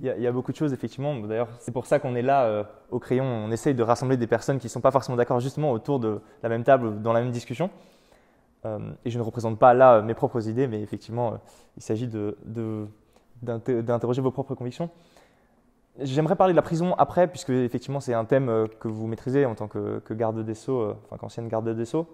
Il 0.00 0.06
y, 0.06 0.26
a, 0.26 0.32
beaucoup 0.32 0.50
de 0.50 0.56
choses, 0.56 0.72
effectivement. 0.72 1.14
D'ailleurs, 1.20 1.48
c'est 1.60 1.70
pour 1.70 1.86
ça 1.86 2.00
qu'on 2.00 2.16
est 2.16 2.22
là 2.22 2.46
euh, 2.46 2.64
au 2.90 2.98
crayon. 2.98 3.24
On 3.24 3.52
essaye 3.52 3.72
de 3.72 3.84
rassembler 3.84 4.16
des 4.16 4.26
personnes 4.26 4.58
qui 4.58 4.66
ne 4.66 4.70
sont 4.70 4.80
pas 4.80 4.90
forcément 4.90 5.16
d'accord 5.16 5.38
justement 5.38 5.70
autour 5.70 6.00
de 6.00 6.20
la 6.42 6.48
même 6.48 6.64
table, 6.64 7.00
dans 7.02 7.12
la 7.12 7.20
même 7.20 7.30
discussion. 7.30 7.70
Euh, 8.64 8.80
et 9.04 9.10
je 9.10 9.18
ne 9.18 9.22
représente 9.22 9.60
pas 9.60 9.74
là 9.74 10.02
mes 10.02 10.14
propres 10.14 10.48
idées, 10.48 10.66
mais 10.66 10.82
effectivement, 10.82 11.34
euh, 11.34 11.36
il 11.76 11.84
s'agit 11.84 12.08
de 12.08 12.36
d'interroger 13.42 14.22
vos 14.22 14.30
propres 14.30 14.54
convictions. 14.54 14.90
J'aimerais 16.00 16.36
parler 16.36 16.54
de 16.54 16.56
la 16.56 16.62
prison 16.62 16.94
après, 16.96 17.28
puisque 17.28 17.50
effectivement 17.50 18.00
c'est 18.00 18.14
un 18.14 18.24
thème 18.24 18.48
euh, 18.48 18.66
que 18.80 18.88
vous 18.88 19.06
maîtrisez 19.06 19.44
en 19.44 19.54
tant 19.54 19.68
que, 19.68 20.00
garde 20.12 20.42
des 20.42 20.54
Sceaux, 20.54 20.80
euh, 20.80 20.96
enfin 21.04 21.18
qu'ancienne 21.18 21.48
garde 21.48 21.68
des 21.68 21.84
Sceaux. 21.84 22.06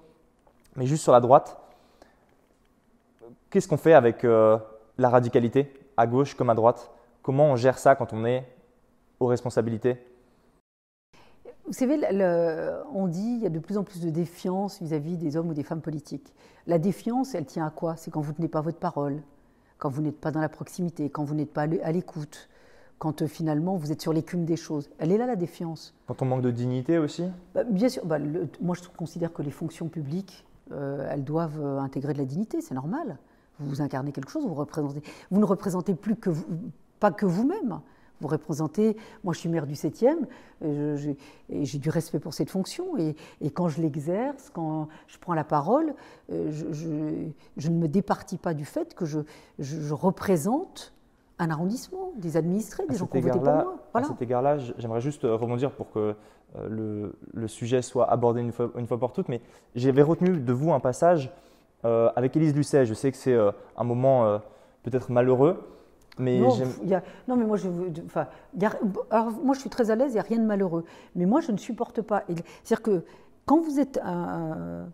Mais 0.75 0.87
juste 0.87 1.05
sur 1.05 1.13
la 1.13 1.21
droite, 1.21 1.57
qu'est-ce 3.51 3.69
qu'on 3.69 3.77
fait 3.77 3.95
avec 3.95 4.25
euh, 4.25 4.59
la 4.99 5.09
radicalité, 5.09 5.73
à 5.97 6.09
gauche 6.09 6.35
comme 6.35 6.51
à 6.51 6.55
droite? 6.55 6.91
Comment 7.23 7.47
on 7.53 7.57
gère 7.57 7.79
ça 7.79 7.95
quand 7.95 8.13
on 8.13 8.25
est 8.25 8.45
aux 9.21 9.27
responsabilités? 9.27 9.97
Vous 11.67 11.75
savez, 11.75 12.01
on 12.95 13.07
dit 13.07 13.35
qu'il 13.35 13.43
y 13.43 13.47
a 13.47 13.51
de 13.51 13.59
plus 13.59 13.77
en 13.77 13.85
plus 13.85 14.01
de 14.01 14.09
défiance 14.09 14.81
vis-à-vis 14.81 15.19
des 15.19 15.37
hommes 15.37 15.51
ou 15.51 15.55
des 15.55 15.63
femmes 15.63 15.83
politiques. 15.83 16.33
La 16.67 16.79
défiance, 16.79 17.35
elle 17.35 17.45
tient 17.45 17.67
à 17.67 17.71
quoi? 17.71 17.95
C'est 17.97 18.11
quand 18.11 18.23
vous 18.23 18.33
ne 18.33 18.37
tenez 18.37 18.49
pas 18.49 18.63
votre 18.63 18.79
parole, 18.79 19.23
quand 19.79 19.89
vous 19.89 20.03
n'êtes 20.03 20.21
pas 20.21 20.31
dans 20.31 20.41
la 20.41 20.49
proximité, 20.49 21.09
quand 21.09 21.25
vous 21.25 21.35
n'êtes 21.35 21.53
pas 21.53 21.63
à 21.63 21.93
l'écoute, 21.93 22.49
quand 22.99 23.23
euh, 23.23 23.27
finalement 23.27 23.77
vous 23.77 23.93
êtes 23.93 24.03
sur 24.03 24.13
l'écume 24.13 24.45
des 24.45 24.57
choses. 24.57 24.91
Elle 24.99 25.13
est 25.13 25.19
là 25.19 25.27
la 25.27 25.37
défiance. 25.37 25.95
Quand 26.07 26.21
on 26.23 26.27
manque 26.27 26.43
de 26.43 26.51
dignité 26.51 26.99
aussi? 26.99 27.25
Bah, 27.55 27.65
Bien 27.65 27.89
sûr, 27.89 28.05
bah, 28.05 28.19
moi 28.61 28.75
je 28.75 28.89
considère 28.97 29.33
que 29.33 29.43
les 29.43 29.51
fonctions 29.51 29.89
publiques, 29.89 30.45
euh, 30.73 31.09
elles 31.11 31.25
doivent 31.25 31.61
euh, 31.61 31.79
intégrer 31.79 32.13
de 32.13 32.19
la 32.19 32.25
dignité, 32.25 32.61
c'est 32.61 32.75
normal. 32.75 33.19
Vous 33.61 33.81
incarnez 33.81 34.13
quelque 34.13 34.31
chose, 34.31 34.47
vous 34.47 34.55
représentez. 34.55 35.03
Vous 35.31 35.41
ne 35.41 35.45
représentez 35.45 35.95
plus 35.95 36.15
que 36.15 36.31
vous, 36.31 36.45
pas 37.01 37.11
que 37.11 37.27
vous-même. 37.27 37.81
Vous 38.21 38.29
représentez, 38.29 38.97
moi 39.25 39.33
je 39.33 39.41
suis 39.41 39.49
maire 39.49 39.67
du 39.67 39.75
7e, 39.75 40.27
et 40.63 41.65
j'ai 41.65 41.79
du 41.79 41.91
respect 41.91 42.19
pour 42.19 42.35
cette 42.35 42.51
fonction, 42.51 42.97
et, 42.99 43.15
quand 43.51 43.69
je 43.69 43.81
l'exerce, 43.81 44.51
quand 44.51 44.89
je 45.07 45.19
prends 45.19 45.35
la 45.35 45.45
parole, 45.45 45.95
euh, 46.33 46.51
je, 46.51 47.69
ne 47.69 47.75
me 47.75 47.89
départis 47.89 48.39
pas 48.39 48.55
du 48.55 48.65
fait 48.65 48.95
que 48.95 49.05
je, 49.05 49.93
représente 49.93 50.93
un 51.39 51.51
arrondissement, 51.51 52.13
des 52.17 52.37
administrés, 52.37 52.85
des 52.89 52.97
gens 52.97 53.07
qui 53.07 53.19
ont 53.19 53.21
voté 53.21 53.39
pour 53.39 53.43
moi. 53.43 53.77
À 53.95 54.03
cet 54.03 54.21
égard-là, 54.21 54.59
j'aimerais 54.79 55.01
juste 55.01 55.25
euh, 55.25 55.37
rebondir 55.37 55.71
pour 55.71 55.91
que 55.93 56.17
euh, 56.57 57.11
le, 57.33 57.49
sujet 57.49 57.83
soit 57.83 58.11
abordé 58.11 58.41
une 58.41 58.51
fois, 58.51 58.73
une 58.77 58.87
fois 58.87 58.99
pour 58.99 59.13
toutes, 59.13 59.29
mais 59.29 59.41
j'avais 59.77 60.03
retenu 60.03 60.37
de 60.39 60.53
vous 60.53 60.73
un 60.73 60.81
passage 60.81 61.31
avec 61.85 62.37
Élise 62.37 62.57
Lucet. 62.57 62.85
Je 62.87 62.93
sais 62.93 63.13
que 63.13 63.17
c'est 63.17 63.37
un 63.77 63.85
moment 63.85 64.41
peut-être 64.83 65.13
malheureux, 65.13 65.63
mais 66.19 66.39
non, 66.41 66.51
non, 67.29 67.37
mais 67.37 67.45
moi, 67.45 67.57
je, 67.57 67.69
enfin, 68.07 68.27
alors, 69.11 69.33
moi, 69.33 69.55
je 69.55 69.61
suis 69.61 69.71
très 69.71 69.91
à 69.91 69.97
l'aise, 69.97 70.11
il 70.11 70.15
n'y 70.15 70.21
a 70.21 70.23
rien 70.23 70.39
de 70.39 70.45
malheureux. 70.45 70.85
Mais 71.15 71.27
moi, 71.27 71.41
je 71.41 71.53
ne 71.53 71.57
supporte 71.57 72.03
pas. 72.03 72.25
C'est-à-dire 72.65 72.83
que 72.83 73.05
quand 73.47 73.61
vous 73.61 73.81
êtes 73.81 73.99
un, 74.03 74.89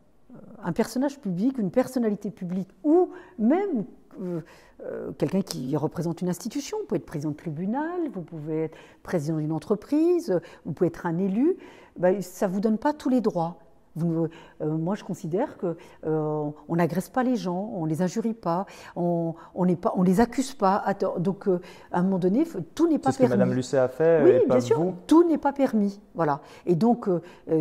un, 0.62 0.72
personnage 0.72 1.18
public, 1.20 1.58
une 1.58 1.70
personnalité 1.70 2.30
publique, 2.30 2.68
ou 2.82 3.10
même 3.38 3.84
euh, 4.20 4.40
euh, 4.82 5.12
quelqu'un 5.12 5.42
qui 5.42 5.76
représente 5.76 6.20
une 6.20 6.28
institution, 6.28 6.78
vous 6.78 6.86
pouvez 6.86 6.98
être 6.98 7.06
président 7.06 7.30
de 7.30 7.36
tribunal, 7.36 8.08
vous 8.12 8.22
pouvez 8.22 8.64
être 8.64 8.76
président 9.02 9.38
d'une 9.38 9.52
entreprise, 9.52 10.40
vous 10.64 10.72
pouvez 10.72 10.88
être 10.88 11.06
un 11.06 11.18
élu, 11.18 11.56
ben, 11.96 12.20
ça 12.20 12.48
ne 12.48 12.52
vous 12.52 12.60
donne 12.60 12.78
pas 12.78 12.92
tous 12.92 13.08
les 13.08 13.20
droits. 13.20 13.58
Euh, 14.02 14.28
moi, 14.60 14.94
je 14.94 15.04
considère 15.04 15.56
que 15.56 15.76
euh, 16.04 16.50
on 16.68 16.76
n'agresse 16.76 17.08
pas 17.08 17.22
les 17.22 17.36
gens, 17.36 17.70
on 17.74 17.84
les 17.84 18.02
injurie 18.02 18.34
pas, 18.34 18.66
on 18.96 19.34
pas, 19.80 19.92
on 19.96 20.02
les 20.02 20.20
accuse 20.20 20.54
pas. 20.54 20.84
Donc, 21.18 21.48
euh, 21.48 21.60
à 21.92 22.00
un 22.00 22.02
moment 22.02 22.18
donné, 22.18 22.44
tout 22.74 22.88
n'est 22.88 22.98
pas 22.98 23.12
permis. 23.12 23.16
C'est 23.16 23.22
ce 23.22 23.28
que 23.28 23.30
Madame 23.30 23.54
Lucet 23.54 23.78
a 23.78 23.88
fait. 23.88 24.22
Oui, 24.24 24.30
et 24.30 24.46
bien 24.46 24.60
sûr, 24.60 24.94
tout 25.06 25.26
n'est 25.28 25.38
pas 25.38 25.52
permis. 25.52 26.00
Voilà. 26.14 26.40
Et 26.66 26.74
donc, 26.74 27.08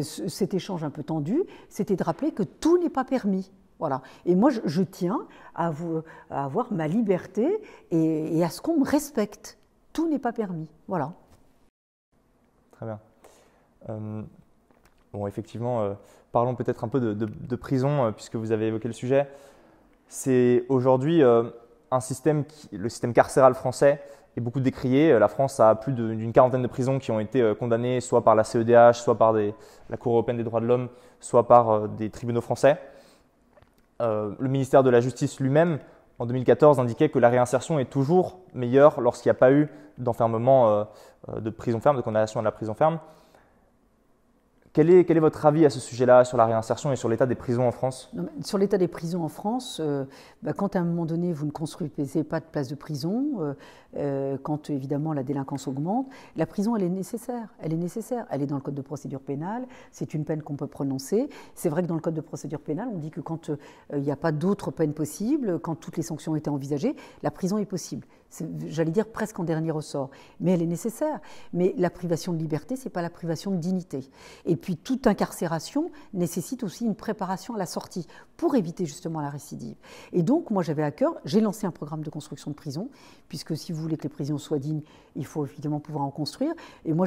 cet 0.02 0.54
échange 0.54 0.84
un 0.84 0.90
peu 0.90 1.04
tendu, 1.04 1.44
c'était 1.70 1.96
de 1.96 2.04
rappeler 2.04 2.32
que 2.32 2.44
tout 2.44 2.78
n'est 2.78 2.90
pas 2.90 3.06
permis. 3.06 3.52
Voilà. 3.80 4.02
Et 4.26 4.36
moi, 4.36 4.50
je, 4.50 4.82
tiens 4.82 5.28
à, 5.56 5.72
avoir 6.30 6.72
ma 6.72 6.88
liberté 6.88 7.62
et, 7.92 8.44
à 8.44 8.50
ce 8.50 8.62
qu'on 8.62 8.80
me 8.80 8.86
respecte. 8.86 9.58
Tout 9.92 10.10
n'est 10.10 10.20
pas 10.20 10.34
permis. 10.34 10.68
Voilà. 10.88 11.14
Très 12.72 12.86
bien. 12.86 13.00
Bon, 15.12 15.28
effectivement, 15.28 15.96
parlons 16.34 16.56
peut-être 16.56 16.84
un 16.84 16.90
peu 16.90 17.00
de, 17.00 17.56
prison, 17.56 18.08
euh, 18.08 18.12
puisque 18.12 18.36
vous 18.36 18.52
avez 18.52 18.68
évoqué 18.68 18.90
le 18.90 18.94
sujet. 18.94 19.30
C'est 20.10 20.66
aujourd'hui 20.68 21.24
un 21.24 22.00
système, 22.00 22.44
le 22.72 22.90
système 22.90 23.14
carcéral 23.14 23.56
français 23.56 24.02
est 24.38 24.42
beaucoup 24.42 24.60
décrié. 24.60 25.18
La 25.18 25.28
France 25.28 25.60
a 25.60 25.74
plus 25.74 25.94
d'une 25.94 26.34
quarantaine 26.34 26.62
de 26.62 26.68
prisons 26.68 27.00
qui 27.00 27.10
ont 27.10 27.20
été 27.20 27.54
condamnées 27.58 28.00
soit 28.00 28.24
par 28.24 28.36
la 28.36 28.44
CEDH, 28.44 28.96
soit 28.96 29.18
par 29.18 29.34
la 29.34 29.98
Cour 29.98 30.14
européenne 30.14 30.38
des 30.38 30.44
droits 30.44 30.60
de 30.60 30.68
l'homme, 30.68 30.90
soit 31.20 31.48
par 31.48 31.88
des 31.88 32.12
tribunaux 32.12 32.42
français. 32.42 32.78
Euh, 34.02 34.32
le 34.40 34.50
ministère 34.50 34.84
de 34.84 34.90
la 34.90 35.00
Justice 35.02 35.40
lui-même, 35.40 35.80
en 36.20 36.26
2014, 36.26 36.80
indiquait 36.80 37.10
que 37.10 37.20
la 37.20 37.30
réinsertion 37.30 37.80
est 37.80 37.90
toujours 37.90 38.40
meilleure 38.54 39.00
lorsqu'il 39.02 39.30
n'y 39.30 39.36
a 39.36 39.40
pas 39.40 39.52
eu 39.52 39.70
d'enfermement 39.98 40.70
euh, 40.70 40.84
euh, 41.30 41.40
de 41.40 41.50
prison 41.50 41.80
ferme, 41.80 41.98
de 41.98 42.02
condamnation 42.02 42.40
à 42.40 42.44
la 42.44 42.52
prison 42.52 42.74
ferme. 42.74 43.00
Quel 44.74 44.90
est, 44.90 45.20
votre 45.20 45.46
avis 45.46 45.68
à 45.68 45.70
ce 45.70 45.80
sujet-là, 45.80 46.26
sur 46.26 46.36
la 46.36 46.48
réinsertion 46.48 46.92
et 46.92 46.96
sur 46.96 47.08
l'état 47.08 47.28
des 47.28 47.36
prisons 47.36 47.68
en 47.68 47.72
France? 47.72 48.12
Sur 48.44 48.58
l'état 48.58 48.80
des 48.80 48.88
prisons 48.88 49.24
en 49.24 49.30
France, 49.30 49.80
euh, 49.80 50.06
bah, 50.42 50.54
quand 50.54 50.76
à 50.76 50.80
un 50.80 50.84
moment 50.84 51.06
donné 51.06 51.32
vous 51.32 51.46
ne 51.46 51.52
construisez 51.52 52.24
pas 52.24 52.40
de 52.40 52.46
place 52.46 52.70
de 52.70 52.76
prison, 52.76 53.36
euh, 53.40 53.54
euh, 53.98 54.36
quand 54.42 54.72
évidemment 54.72 55.14
la 55.14 55.22
délinquance 55.22 55.68
augmente, 55.68 56.08
la 56.36 56.48
prison 56.48 56.76
elle 56.76 56.82
est 56.82 56.90
nécessaire. 56.90 57.50
Elle 57.62 57.74
est 57.74 57.78
nécessaire. 57.78 58.26
Elle 58.32 58.42
est 58.42 58.48
dans 58.48 58.56
le 58.56 58.62
code 58.62 58.74
de 58.74 58.82
procédure 58.82 59.22
pénale. 59.22 59.68
C'est 59.92 60.16
une 60.16 60.26
peine 60.26 60.42
qu'on 60.42 60.56
peut 60.56 60.66
prononcer. 60.66 61.30
C'est 61.54 61.70
vrai 61.70 61.84
que 61.84 61.88
dans 61.88 61.94
le 61.94 62.02
code 62.02 62.16
de 62.16 62.22
procédure 62.22 62.60
pénale, 62.60 62.90
on 62.92 62.98
dit 62.98 63.12
que 63.12 63.22
quand 63.22 63.52
il 63.94 64.02
n'y 64.02 64.12
a 64.12 64.16
pas 64.16 64.32
d'autres 64.32 64.72
peines 64.72 64.96
possibles, 64.96 65.60
quand 65.60 65.76
toutes 65.76 65.98
les 65.98 66.04
sanctions 66.04 66.36
été 66.36 66.50
envisagées, 66.50 66.96
la 67.22 67.30
prison 67.30 67.60
est 67.60 67.66
possible 67.66 68.08
j'allais 68.68 68.92
dire 68.92 69.08
presque 69.08 69.40
en 69.40 69.44
dernier 69.44 69.72
ressort, 69.72 70.10
mais 70.40 70.54
elle 70.54 70.62
est 70.62 70.68
nécessaire. 70.68 71.20
Mais 71.54 71.74
la 71.78 71.90
privation 71.90 72.34
de 72.34 72.38
liberté, 72.38 72.76
c'est 72.76 72.90
pas 72.90 73.02
la 73.02 73.10
privation 73.10 73.52
de 73.52 73.58
dignité. 73.58 74.10
Et 74.46 74.56
puis 74.56 74.78
toute 74.78 75.08
incarcération 75.08 75.92
nécessite 76.14 76.64
aussi 76.64 76.86
une 76.86 76.96
préparation 76.96 77.56
à 77.56 77.58
la 77.58 77.66
sortie 77.66 78.08
pour 78.38 78.56
éviter 78.56 78.86
justement 78.86 79.22
la 79.22 79.30
récidive. 79.30 79.76
Et 80.12 80.24
donc 80.24 80.50
moi 80.50 80.64
j'avais 80.64 80.84
à 80.84 80.92
cœur, 80.92 81.16
j'ai 81.26 81.42
lancé 81.42 81.68
un 81.68 81.72
programme 81.72 82.04
de 82.04 82.10
construction 82.10 82.52
de 82.52 82.56
prison, 82.56 82.90
puisque 83.30 83.56
si 83.56 83.72
vous 83.72 83.82
voulez 83.82 83.98
que 83.98 84.04
les 84.04 84.10
prisons 84.10 84.38
soient 84.38 84.60
dignes, 84.60 84.82
il 85.16 85.26
faut 85.26 85.46
évidemment 85.46 85.80
pouvoir 85.80 86.04
en 86.06 86.12
construire. 86.12 86.54
Et 86.86 86.94
moi 86.94 87.06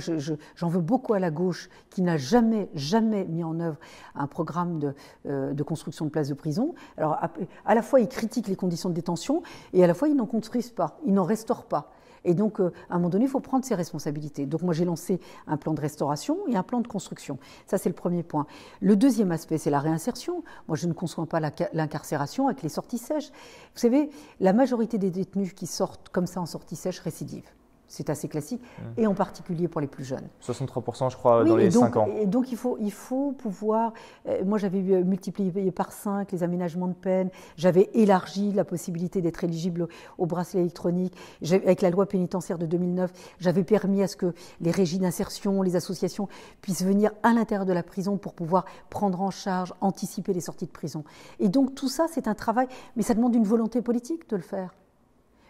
j'en 0.54 0.68
veux 0.68 0.80
beaucoup 0.80 1.14
à 1.14 1.18
la 1.18 1.30
gauche 1.30 1.68
qui 1.90 2.02
n'a 2.02 2.16
jamais, 2.16 2.68
jamais 2.74 3.24
mis 3.24 3.44
en 3.44 3.58
œuvre 3.60 3.78
un 4.14 4.26
programme 4.26 4.78
de, 4.78 4.94
euh, 5.26 5.54
construction 5.64 6.04
de 6.04 6.10
places 6.10 6.28
de 6.28 6.34
prison. 6.34 6.74
Alors 6.96 7.18
à, 7.64 7.74
la 7.74 7.82
fois 7.82 8.00
ils 8.00 8.08
critiquent 8.08 8.48
les 8.48 8.56
conditions 8.56 8.88
de 8.88 8.94
détention 8.94 9.42
et 9.72 9.82
à 9.82 9.86
la 9.86 9.94
fois 9.94 10.08
ils 10.08 10.14
n'en 10.14 10.26
construisent 10.26 10.70
pas 10.70 10.98
n'en 11.16 11.24
restaure 11.24 11.64
pas. 11.64 11.92
Et 12.24 12.34
donc, 12.34 12.60
euh, 12.60 12.72
à 12.90 12.94
un 12.94 12.98
moment 12.98 13.08
donné, 13.08 13.24
il 13.24 13.30
faut 13.30 13.40
prendre 13.40 13.64
ses 13.64 13.76
responsabilités. 13.76 14.46
Donc, 14.46 14.62
moi, 14.62 14.74
j'ai 14.74 14.84
lancé 14.84 15.20
un 15.46 15.56
plan 15.56 15.74
de 15.74 15.80
restauration 15.80 16.38
et 16.48 16.56
un 16.56 16.62
plan 16.64 16.80
de 16.80 16.88
construction. 16.88 17.38
Ça, 17.66 17.78
c'est 17.78 17.88
le 17.88 17.94
premier 17.94 18.24
point. 18.24 18.46
Le 18.80 18.96
deuxième 18.96 19.30
aspect, 19.30 19.58
c'est 19.58 19.70
la 19.70 19.78
réinsertion. 19.78 20.42
Moi, 20.66 20.76
je 20.76 20.88
ne 20.88 20.92
conçois 20.92 21.26
pas 21.26 21.40
l'incarcération 21.72 22.48
avec 22.48 22.62
les 22.62 22.68
sorties 22.68 22.98
sèches. 22.98 23.30
Vous 23.30 23.80
savez, 23.80 24.10
la 24.40 24.52
majorité 24.52 24.98
des 24.98 25.10
détenus 25.10 25.52
qui 25.52 25.66
sortent 25.66 26.08
comme 26.08 26.26
ça 26.26 26.40
en 26.40 26.46
sortie 26.46 26.76
sèche 26.76 26.98
récidivent. 26.98 27.50
C'est 27.88 28.10
assez 28.10 28.28
classique, 28.28 28.60
mmh. 28.60 29.00
et 29.00 29.06
en 29.06 29.14
particulier 29.14 29.68
pour 29.68 29.80
les 29.80 29.86
plus 29.86 30.04
jeunes. 30.04 30.28
63%, 30.42 31.10
je 31.10 31.16
crois, 31.16 31.44
dans 31.44 31.56
les 31.56 31.70
5 31.70 31.96
ans. 31.96 32.08
Et 32.18 32.26
donc, 32.26 32.50
il 32.50 32.58
faut, 32.58 32.76
il 32.80 32.92
faut 32.92 33.32
pouvoir. 33.32 33.92
Euh, 34.28 34.44
moi, 34.44 34.58
j'avais 34.58 34.80
multiplié 34.80 35.70
par 35.70 35.92
5 35.92 36.32
les 36.32 36.42
aménagements 36.42 36.88
de 36.88 36.94
peine. 36.94 37.30
J'avais 37.56 37.90
élargi 37.94 38.52
la 38.52 38.64
possibilité 38.64 39.20
d'être 39.22 39.44
éligible 39.44 39.88
au, 40.18 40.26
bracelet 40.26 40.60
électronique. 40.60 41.14
Avec 41.42 41.82
la 41.82 41.90
loi 41.90 42.06
pénitentiaire 42.06 42.58
de 42.58 42.66
2009, 42.66 43.12
j'avais 43.38 43.64
permis 43.64 44.02
à 44.02 44.08
ce 44.08 44.16
que 44.16 44.34
les 44.60 44.70
régies 44.70 44.98
d'insertion, 44.98 45.62
les 45.62 45.76
associations 45.76 46.28
puissent 46.60 46.84
venir 46.84 47.12
à 47.22 47.32
l'intérieur 47.32 47.66
de 47.66 47.72
la 47.72 47.82
prison 47.82 48.16
pour 48.16 48.34
pouvoir 48.34 48.64
prendre 48.90 49.20
en 49.20 49.30
charge, 49.30 49.72
anticiper 49.80 50.32
les 50.32 50.40
sorties 50.40 50.66
de 50.66 50.72
prison. 50.72 51.04
Et 51.40 51.48
donc, 51.48 51.74
tout 51.74 51.88
ça, 51.88 52.06
c'est 52.10 52.28
un 52.28 52.34
travail, 52.34 52.66
mais 52.96 53.02
ça 53.02 53.14
demande 53.14 53.34
une 53.34 53.44
volonté 53.44 53.82
politique 53.82 54.28
de 54.28 54.36
le 54.36 54.42
faire. 54.42 54.74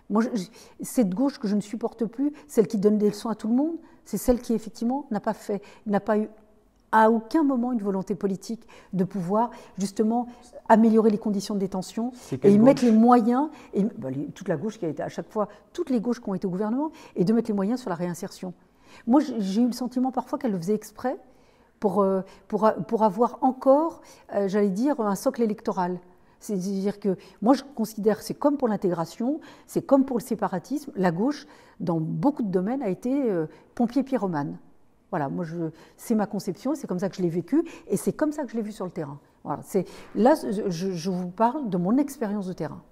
Moi, 0.09 0.23
cette 0.81 1.15
gauche 1.15 1.39
que 1.39 1.49
je 1.49 1.57
ne 1.57 1.61
supporte 1.61 2.05
plus, 2.05 2.33
celle 2.47 2.69
qui 2.69 2.79
donne 2.79 2.99
des 2.99 3.09
leçons 3.09 3.29
à 3.29 3.35
tout 3.35 3.49
le 3.49 3.55
monde, 3.55 3.77
c'est 4.05 4.19
celle 4.19 4.41
qui 4.41 4.55
effectivement 4.55 5.07
n'a 5.11 5.21
pas 5.21 5.35
fait, 5.35 5.63
n'a 5.87 6.01
pas 6.01 6.19
eu 6.19 6.29
à 6.93 7.11
aucun 7.11 7.43
moment 7.43 7.73
une 7.73 7.81
volonté 7.81 8.15
politique 8.15 8.67
de 8.93 9.05
pouvoir 9.05 9.51
justement 9.77 10.29
améliorer 10.69 11.11
les 11.11 11.19
conditions 11.19 11.55
de 11.55 11.61
détention 11.61 12.13
et 12.43 12.53
y 12.53 12.59
mettre 12.59 12.85
les 12.85 12.93
moyens, 12.93 13.49
et, 13.75 13.85
bah, 13.85 14.09
toute 14.35 14.49
la 14.49 14.57
gauche 14.57 14.79
qui 14.79 14.87
a 14.87 14.89
été 14.89 15.03
à 15.03 15.09
chaque 15.09 15.29
fois, 15.29 15.49
toutes 15.73 15.91
les 15.91 16.01
gauches 16.01 16.21
qui 16.21 16.29
ont 16.29 16.35
été 16.35 16.47
au 16.47 16.51
gouvernement, 16.51 16.91
et 17.17 17.25
de 17.25 17.33
mettre 17.33 17.49
les 17.49 17.55
moyens 17.55 17.81
sur 17.81 17.91
la 17.91 17.97
réinsertion. 17.97 18.55
Moi, 19.07 19.21
j'ai 19.21 19.63
eu 19.63 19.67
le 19.67 19.73
sentiment 19.73 20.11
parfois 20.13 20.39
qu'elle 20.39 20.53
le 20.53 20.59
faisait 20.59 20.75
exprès 20.75 21.19
pour, 21.81 22.03
euh, 22.03 22.23
pour, 22.49 22.73
pour 22.87 23.03
avoir 23.03 23.39
encore, 23.43 24.01
euh, 24.35 24.49
j'allais 24.49 24.71
dire, 24.71 25.01
un 25.01 25.17
socle 25.17 25.43
électoral. 25.43 25.99
C'est-à-dire 26.41 27.01
que 27.01 27.17
moi, 27.43 27.55
je 27.55 27.63
considère 27.75 28.19
que 28.19 28.25
c'est 28.25 28.35
comme 28.35 28.57
pour 28.57 28.69
l'intégration, 28.69 29.41
c'est 29.67 29.83
comme 29.83 30.05
pour 30.05 30.19
le 30.19 30.23
séparatisme. 30.23 30.93
La 30.97 31.11
gauche, 31.11 31.47
dans 31.81 32.01
beaucoup 32.01 32.43
de 32.43 32.51
domaines, 32.51 32.83
a 32.83 32.89
été 32.89 33.31
euh, 33.31 33.47
pompier 33.75 34.03
pyromane. 34.03 34.59
Voilà, 35.11 35.29
moi, 35.29 35.45
c'est 35.97 36.15
ma 36.15 36.27
conception, 36.27 36.75
c'est 36.75 36.87
comme 36.87 36.99
ça 36.99 37.09
que 37.09 37.17
je 37.17 37.23
l'ai 37.23 37.31
vécu, 37.31 37.65
et 37.87 37.97
c'est 37.97 38.13
comme 38.13 38.33
ça 38.33 38.45
que 38.45 38.51
je 38.51 38.57
l'ai 38.57 38.63
vu 38.63 38.73
sur 38.73 38.85
le 38.85 38.91
terrain. 38.91 39.19
Voilà, 39.45 39.63
là, 40.17 40.35
je 40.69 41.11
vous 41.11 41.31
parle 41.31 41.71
de 41.71 41.77
mon 41.77 41.97
expérience 41.97 42.47
de 42.47 42.53
terrain. 42.53 42.83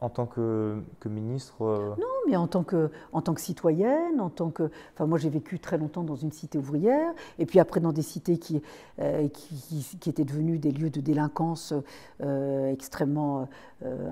En 0.00 0.08
tant 0.08 0.24
que, 0.24 0.82
ministre 1.04 1.62
euh, 1.62 1.94
Non, 1.98 2.06
mais 2.30 2.36
en 2.36 2.46
tant 2.46 2.62
que, 2.62 2.90
citoyenne, 3.36 4.20
en 4.20 4.30
tant 4.30 4.50
que. 4.50 4.70
Enfin, 4.94 5.06
moi, 5.06 5.18
j'ai 5.18 5.28
vécu 5.28 5.58
très 5.58 5.78
longtemps 5.78 6.02
dans 6.02 6.16
une 6.16 6.32
cité 6.32 6.58
ouvrière, 6.58 7.12
et 7.38 7.46
puis 7.46 7.58
après 7.58 7.80
dans 7.80 7.92
des 7.92 8.02
cités 8.02 8.38
qui, 8.38 8.62
euh, 9.00 9.28
étaient 10.06 10.24
devenues 10.24 10.58
des 10.58 10.70
lieux 10.70 10.90
de 10.90 11.00
délinquance 11.00 11.74
euh, 12.22 12.72
extrêmement 12.72 13.48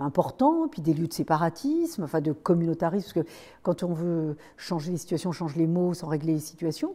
importants, 0.00 0.66
puis 0.66 0.80
des 0.80 0.94
lieux 0.94 1.08
de 1.08 1.12
séparatisme, 1.12 2.02
enfin 2.02 2.22
de 2.22 2.32
communautarisme, 2.32 3.04
parce 3.04 3.26
que 3.26 3.30
quand 3.62 3.82
on 3.82 3.92
veut 3.92 4.36
changer 4.56 4.92
les 4.92 4.96
situations, 4.96 5.28
on 5.28 5.34
change 5.34 5.56
les 5.56 5.66
mots 5.66 5.92
sans 5.92 6.06
régler 6.06 6.32
les 6.32 6.40
situations. 6.40 6.94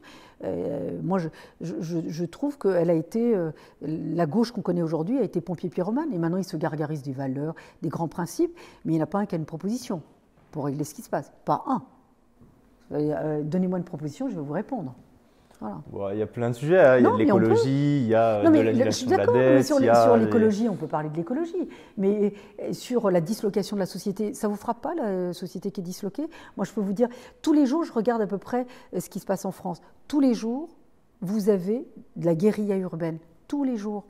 moi, 1.03 1.19
je, 1.61 2.25
trouve 2.25 2.57
que 2.57 2.67
a 2.67 2.93
été. 2.93 3.37
la 3.81 4.25
gauche 4.25 4.51
qu'on 4.51 4.61
connaît 4.61 4.81
aujourd'hui 4.81 5.19
a 5.19 5.23
été 5.23 5.39
pompier 5.39 5.69
pyromane, 5.69 6.11
et 6.11 6.17
maintenant, 6.17 6.37
il 6.37 6.43
se 6.43 6.57
gargarise 6.57 7.03
des 7.03 7.13
valeurs, 7.13 7.53
des 7.83 7.89
grands 7.89 8.07
principes 8.07 8.57
mais 8.85 8.93
il 8.93 8.95
n'y 8.95 9.01
en 9.01 9.03
a 9.03 9.07
pas 9.07 9.19
un 9.19 9.25
qui 9.25 9.35
a 9.35 9.37
une 9.37 9.45
proposition 9.45 10.01
pour 10.53 10.65
régler 10.65 10.85
ce 10.85 10.93
qui 10.93 11.01
se 11.01 11.09
passe. 11.09 11.33
Pas 11.43 11.63
un. 11.67 11.81
Euh, 12.91 13.41
donnez-moi 13.43 13.79
une 13.79 13.83
proposition, 13.83 14.29
je 14.29 14.35
vais 14.35 14.41
vous 14.41 14.53
répondre. 14.53 14.93
il 16.11 16.17
y 16.17 16.21
a 16.21 16.27
plein 16.27 16.51
de 16.51 16.55
sujets. 16.55 16.79
Hein. 16.79 16.97
Il 16.99 17.03
y 17.03 17.07
a 17.07 17.11
de 17.11 17.17
l'écologie, 17.17 18.01
il 18.01 18.07
y 18.07 18.15
a 18.15 18.43
de 18.43 18.59
l'annulation 18.59 19.09
de 19.09 19.15
la 19.15 19.25
dette. 19.25 19.65
sur, 19.65 19.79
l'écologie, 20.15 20.69
on 20.69 20.75
peut 20.75 20.87
parler 20.87 21.09
de 21.09 21.15
l'écologie. 21.15 21.69
Mais 21.97 22.33
euh, 22.61 22.71
sur 22.71 23.09
la 23.09 23.19
dislocation 23.19 23.75
de 23.75 23.79
la 23.79 23.87
société, 23.87 24.35
ça 24.35 24.47
ne 24.47 24.51
vous 24.53 24.59
frappe 24.59 24.81
pas, 24.81 24.93
la 24.93 25.33
société 25.33 25.71
qui 25.71 25.81
est 25.81 25.83
disloquée? 25.83 26.27
Moi, 26.55 26.65
je 26.65 26.71
peux 26.71 26.81
vous 26.81 26.93
dire, 26.93 27.09
tous 27.41 27.53
les 27.53 27.65
jours, 27.65 27.83
je 27.83 27.91
regarde 27.91 28.21
à 28.21 28.27
peu 28.27 28.37
près 28.37 28.67
euh, 28.93 28.99
ce 28.99 29.09
qui 29.09 29.19
se 29.19 29.25
passe 29.25 29.45
en 29.45 29.51
France. 29.51 29.81
Tous 30.07 30.19
les 30.19 30.35
jours, 30.35 30.69
vous 31.21 31.49
avez 31.49 31.87
de 32.15 32.25
la 32.25 32.35
guérilla 32.35 32.77
urbaine. 32.77 33.17
Tous 33.47 33.63
les 33.63 33.75
jours 33.75 34.05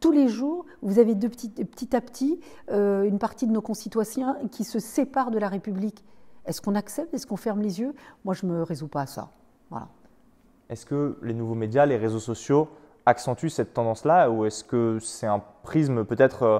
tous 0.00 0.12
les 0.12 0.28
jours, 0.28 0.66
vous 0.82 0.98
avez 0.98 1.14
de 1.14 1.28
petit, 1.28 1.48
petit 1.48 1.94
à 1.94 2.00
petit 2.00 2.40
euh, 2.70 3.04
une 3.04 3.18
partie 3.18 3.46
de 3.46 3.52
nos 3.52 3.62
concitoyens 3.62 4.36
qui 4.50 4.64
se 4.64 4.78
séparent 4.78 5.30
de 5.30 5.38
la 5.38 5.48
République. 5.48 6.04
Est-ce 6.44 6.60
qu'on 6.60 6.74
accepte? 6.74 7.14
Est-ce 7.14 7.26
qu'on 7.26 7.36
ferme 7.36 7.62
les 7.62 7.80
yeux? 7.80 7.94
Moi, 8.24 8.34
je 8.34 8.44
ne 8.46 8.52
me 8.52 8.62
résous 8.62 8.88
pas 8.88 9.02
à 9.02 9.06
ça. 9.06 9.30
Voilà. 9.70 9.88
Est-ce 10.68 10.86
que 10.86 11.18
les 11.22 11.34
nouveaux 11.34 11.54
médias, 11.54 11.86
les 11.86 11.96
réseaux 11.96 12.18
sociaux 12.18 12.68
accentuent 13.06 13.50
cette 13.50 13.74
tendance-là? 13.74 14.28
Ou 14.28 14.44
est-ce 14.44 14.64
que 14.64 14.98
c'est 15.00 15.26
un 15.26 15.42
prisme 15.62 16.04
peut-être 16.04 16.42
euh, 16.42 16.58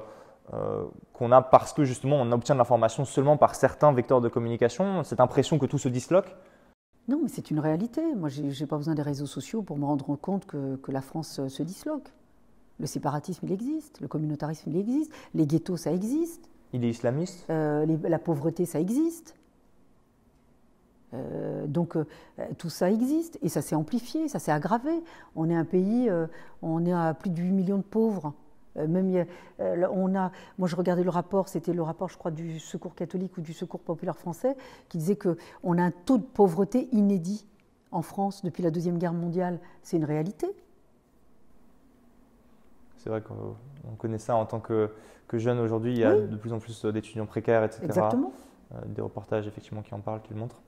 euh, 0.54 0.84
qu'on 1.12 1.32
a 1.32 1.42
parce 1.42 1.72
que 1.72 1.84
justement 1.84 2.16
on 2.20 2.30
obtient 2.30 2.54
de 2.54 2.58
l'information 2.58 3.04
seulement 3.04 3.36
par 3.36 3.54
certains 3.54 3.92
vecteurs 3.92 4.20
de 4.20 4.28
communication, 4.28 5.02
cette 5.02 5.20
impression 5.20 5.58
que 5.58 5.66
tout 5.66 5.78
se 5.78 5.88
disloque? 5.88 6.36
Non, 7.08 7.18
mais 7.20 7.28
c'est 7.28 7.50
une 7.50 7.58
réalité. 7.58 8.14
Moi, 8.14 8.28
je 8.28 8.42
n'ai 8.42 8.66
pas 8.66 8.76
besoin 8.76 8.94
des 8.94 9.02
réseaux 9.02 9.26
sociaux 9.26 9.62
pour 9.62 9.76
me 9.76 9.84
rendre 9.84 10.14
compte 10.14 10.46
que, 10.46 10.76
que 10.76 10.92
la 10.92 11.00
France 11.00 11.40
se 11.48 11.62
disloque. 11.64 12.12
Le 12.80 12.86
séparatisme, 12.86 13.46
il 13.46 13.52
existe. 13.52 14.00
Le 14.00 14.08
communautarisme, 14.08 14.70
il 14.70 14.76
existe. 14.76 15.12
Les 15.34 15.46
ghettos, 15.46 15.76
ça 15.76 15.92
existe. 15.92 16.48
Il 16.72 16.84
est 16.84 16.90
islamiste? 16.90 17.44
Euh, 17.50 17.86
La 18.04 18.18
pauvreté, 18.18 18.64
ça 18.64 18.80
existe. 18.80 19.34
Euh, 21.14 21.66
donc 21.66 21.96
euh, 21.96 22.06
tout 22.56 22.70
ça 22.70 22.90
existe 22.90 23.38
et 23.42 23.50
ça 23.50 23.60
s'est 23.60 23.74
amplifié, 23.74 24.28
ça 24.28 24.38
s'est 24.38 24.52
aggravé. 24.52 24.92
On 25.36 25.50
est 25.50 25.54
un 25.54 25.66
pays, 25.66 26.10
on 26.62 26.86
est 26.86 26.92
à 26.92 27.12
plus 27.12 27.28
de 27.28 27.36
8 27.36 27.50
millions 27.50 27.76
de 27.76 27.82
pauvres. 27.82 28.32
même 28.76 29.26
on 29.58 30.16
a, 30.16 30.32
moi 30.56 30.68
je 30.68 30.74
regardais 30.74 31.04
le 31.04 31.10
rapport, 31.10 31.48
c'était 31.48 31.74
le 31.74 31.82
rapport 31.82 32.08
je 32.08 32.16
crois 32.16 32.30
du 32.30 32.58
Secours 32.58 32.94
catholique 32.94 33.36
ou 33.36 33.42
du 33.42 33.52
Secours 33.52 33.80
populaire 33.80 34.16
français 34.16 34.56
qui 34.88 34.96
disait 34.96 35.16
que 35.16 35.36
on 35.62 35.76
a 35.76 35.82
un 35.82 35.90
taux 35.90 36.16
de 36.16 36.24
pauvreté 36.24 36.88
inédit 36.92 37.46
en 37.90 38.00
France 38.00 38.42
depuis 38.42 38.62
la 38.62 38.70
deuxième 38.70 38.96
guerre 38.96 39.12
mondiale. 39.12 39.60
C'est 39.82 39.98
une 39.98 40.06
réalité. 40.06 40.46
C'est 43.02 43.10
vrai 43.10 43.20
qu'on 43.20 43.96
connaît 43.98 44.18
ça 44.18 44.36
en 44.36 44.46
tant 44.46 44.60
que, 44.60 44.88
que 45.26 45.36
jeune 45.36 45.58
aujourd'hui. 45.58 45.92
Il 45.92 45.98
y 45.98 46.04
a 46.04 46.14
Oui. 46.14 46.28
de 46.28 46.36
plus 46.36 46.52
en 46.52 46.60
plus 46.60 46.84
d'étudiants 46.84 47.26
précaires, 47.26 47.64
etc. 47.64 47.82
Exactement. 47.84 48.32
Euh, 48.74 48.78
des 48.86 49.02
reportages 49.02 49.46
effectivement 49.48 49.82
qui 49.82 49.92
en 49.92 49.98
parlent, 49.98 50.22
qui 50.22 50.32
le 50.32 50.38
montrent. 50.38 50.60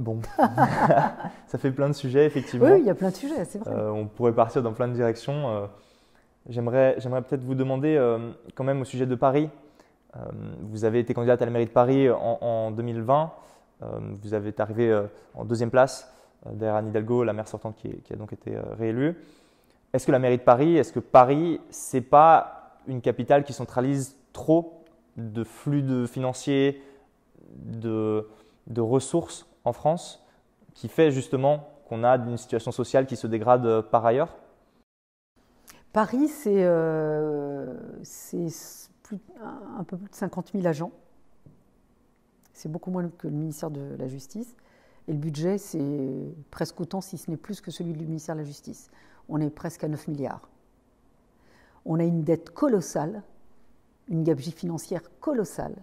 Bon, 0.00 0.20
ça 1.46 1.58
fait 1.58 1.70
plein 1.70 1.88
de 1.88 1.92
sujets 1.94 2.24
effectivement. 2.24 2.66
Oui, 2.66 2.80
il 2.80 2.86
y 2.86 2.90
a 2.90 2.94
plein 2.94 3.10
de 3.10 3.14
sujets, 3.14 3.44
c'est 3.44 3.58
vrai. 3.58 3.70
Euh, 3.72 3.90
on 3.90 4.06
pourrait 4.06 4.32
partir 4.34 4.62
dans 4.62 4.72
plein 4.72 4.88
de 4.88 4.94
directions. 4.94 5.48
Euh, 5.50 5.66
J'aimerais 6.48 6.96
peut-être 6.96 7.44
vous 7.44 7.54
demander 7.54 7.96
euh, 7.96 8.32
quand 8.56 8.64
même 8.64 8.80
au 8.80 8.84
sujet 8.84 9.06
de 9.06 9.14
Paris. 9.14 9.48
Vous 10.62 10.84
avez 10.84 10.98
été 10.98 11.14
candidate 11.14 11.40
à 11.40 11.44
la 11.44 11.52
mairie 11.52 11.66
de 11.66 11.70
Paris 11.70 12.10
en, 12.10 12.38
en 12.40 12.70
2020. 12.72 13.30
Euh, 13.82 13.86
vous 14.22 14.34
avez 14.34 14.48
été 14.48 14.60
arrivée 14.60 15.00
en 15.34 15.44
deuxième 15.44 15.70
place 15.70 16.12
derrière 16.46 16.76
Anne 16.76 16.88
Hidalgo, 16.88 17.24
la 17.24 17.32
maire 17.32 17.48
sortante 17.48 17.76
qui, 17.76 18.12
a 18.12 18.16
donc 18.16 18.32
été 18.32 18.56
euh, 18.56 18.62
réélue. 18.78 19.16
Est-ce 19.92 20.06
que 20.06 20.12
la 20.12 20.18
mairie 20.18 20.38
de 20.38 20.42
Paris, 20.42 20.76
est-ce 20.76 20.92
que 20.92 21.00
Paris, 21.00 21.60
c'est 21.70 22.00
pas 22.00 22.76
une 22.86 23.00
capitale 23.00 23.44
qui 23.44 23.52
centralise 23.52 24.16
trop 24.32 24.84
de 25.16 25.44
flux 25.44 25.82
de 25.82 26.06
financiers, 26.06 26.82
de, 27.56 28.24
ressources 28.78 29.46
en 29.64 29.72
France, 29.72 30.24
qui 30.74 30.88
fait 30.88 31.10
justement 31.10 31.68
qu'on 31.88 32.04
a 32.04 32.16
une 32.16 32.36
situation 32.36 32.70
sociale 32.70 33.06
qui 33.06 33.16
se 33.16 33.26
dégrade 33.26 33.66
euh, 33.66 33.82
par 33.82 34.06
ailleurs? 34.06 34.36
Paris, 35.92 36.28
c'est 36.28 36.62
euh, 36.64 37.74
un 39.76 39.84
peu 39.84 39.96
plus 39.96 40.08
de 40.08 40.14
50 40.14 40.52
000 40.52 40.66
agents. 40.66 40.92
C'est 42.52 42.70
beaucoup 42.70 42.92
moins 42.92 43.08
que 43.08 43.26
le 43.26 43.34
ministère 43.34 43.70
de 43.70 43.96
la 43.98 44.06
Justice. 44.06 44.54
Et 45.10 45.12
le 45.12 45.18
budget, 45.18 45.58
c'est 45.58 46.36
presque 46.52 46.80
autant, 46.80 47.00
si 47.00 47.18
ce 47.18 47.32
n'est 47.32 47.36
plus 47.36 47.60
que 47.60 47.72
celui 47.72 47.94
du 47.94 48.06
ministère 48.06 48.36
de 48.36 48.42
la 48.42 48.46
Justice. 48.46 48.92
On 49.28 49.40
est 49.40 49.50
presque 49.50 49.82
à 49.82 49.88
9 49.88 50.06
milliards. 50.06 50.48
On 51.84 51.98
a 51.98 52.04
une 52.04 52.22
dette 52.22 52.50
colossale, 52.50 53.24
une 54.06 54.22
gabegie 54.22 54.52
financière 54.52 55.02
colossale. 55.18 55.74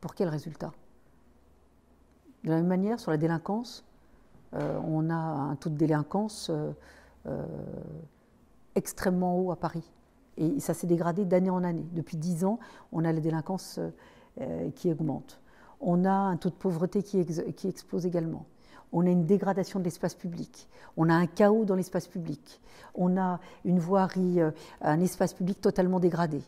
Pour 0.00 0.14
quel 0.14 0.30
résultat? 0.30 0.72
De 2.44 2.48
la 2.48 2.56
même 2.56 2.66
manière, 2.66 2.98
sur 2.98 3.10
la 3.10 3.18
délinquance, 3.18 3.84
euh, 4.54 4.80
on 4.82 5.10
a 5.10 5.14
un 5.14 5.56
taux 5.56 5.68
de 5.68 5.76
délinquance 5.76 6.48
euh, 6.48 6.72
euh, 7.26 7.44
extrêmement 8.76 9.38
haut 9.38 9.52
à 9.52 9.56
Paris. 9.56 9.92
Et 10.38 10.58
ça 10.58 10.72
s'est 10.72 10.86
dégradé 10.86 11.26
d'année 11.26 11.50
en 11.50 11.64
année. 11.64 11.84
Depuis 11.92 12.16
10 12.16 12.46
ans, 12.46 12.58
on 12.92 13.04
a 13.04 13.12
la 13.12 13.20
délinquance 13.20 13.78
qui 14.74 14.90
augmente. 14.90 15.38
On 15.82 16.06
a 16.06 16.10
un 16.10 16.38
taux 16.38 16.48
de 16.48 16.54
pauvreté 16.54 17.02
qui 17.02 17.68
explose 17.68 18.06
également. 18.06 18.46
On 18.94 19.04
a 19.06 19.10
une 19.10 19.26
dégradation 19.26 19.80
de 19.80 19.84
l'espace 19.84 20.14
public. 20.14 20.68
On 20.96 21.10
a 21.10 21.14
un 21.14 21.26
chaos 21.26 21.64
dans 21.64 21.74
l'espace 21.74 22.06
public. 22.06 22.60
On 22.94 23.18
a 23.18 23.40
une 23.64 23.80
voirie, 23.80 24.40
euh, 24.40 24.52
un 24.80 25.00
espace 25.00 25.34
public 25.34 25.60
totalement 25.60 25.98
dégradé. 25.98 26.40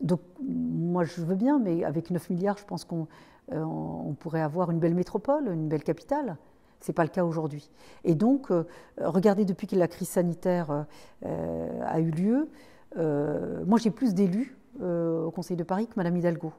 Donc, 0.00 0.20
moi, 0.40 1.02
je 1.02 1.20
veux 1.20 1.34
bien, 1.34 1.58
mais 1.58 1.82
avec 1.82 2.10
9 2.10 2.30
milliards, 2.30 2.58
je 2.58 2.64
pense 2.64 2.84
qu'on 2.84 3.08
euh, 3.52 4.12
pourrait 4.20 4.40
avoir 4.40 4.70
une 4.70 4.78
belle 4.78 4.94
métropole, 4.94 5.48
une 5.48 5.68
belle 5.68 5.82
capitale. 5.82 6.36
Ce 6.80 6.90
n'est 6.90 6.94
pas 6.94 7.04
le 7.04 7.10
cas 7.10 7.24
aujourd'hui. 7.24 7.68
Et 8.04 8.14
donc, 8.14 8.52
euh, 8.52 8.64
regardez, 8.98 9.44
depuis 9.44 9.66
que 9.66 9.74
la 9.74 9.88
crise 9.88 10.10
sanitaire 10.10 10.86
a 11.24 12.00
eu 12.00 12.10
lieu, 12.10 12.48
moi 12.96 13.78
j'ai 13.78 13.90
plus 13.90 14.14
d'élus 14.14 14.56
au 14.80 15.30
Conseil 15.30 15.56
de 15.56 15.64
Paris 15.64 15.86
que 15.86 15.94
Madame 15.96 16.16
Hidalgo. 16.16 16.52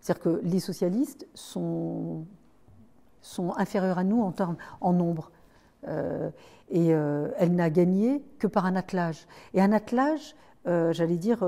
C'est-à-dire 0.00 0.22
que 0.22 0.40
les 0.44 0.60
socialistes 0.60 1.26
sont, 1.34 2.26
sont 3.26 3.52
inférieurs 3.56 3.98
à 3.98 4.04
nous 4.04 4.32
en, 4.80 4.92
nombre. 4.92 5.30
Euh, 5.88 6.30
et 6.70 6.94
euh, 6.94 7.28
elle 7.38 7.54
n'a 7.54 7.70
gagné 7.70 8.22
que 8.38 8.46
par 8.46 8.66
un 8.66 8.76
attelage. 8.76 9.26
Et 9.52 9.60
un 9.60 9.72
attelage, 9.72 10.36
euh, 10.66 10.92
j'allais 10.92 11.16
dire, 11.16 11.44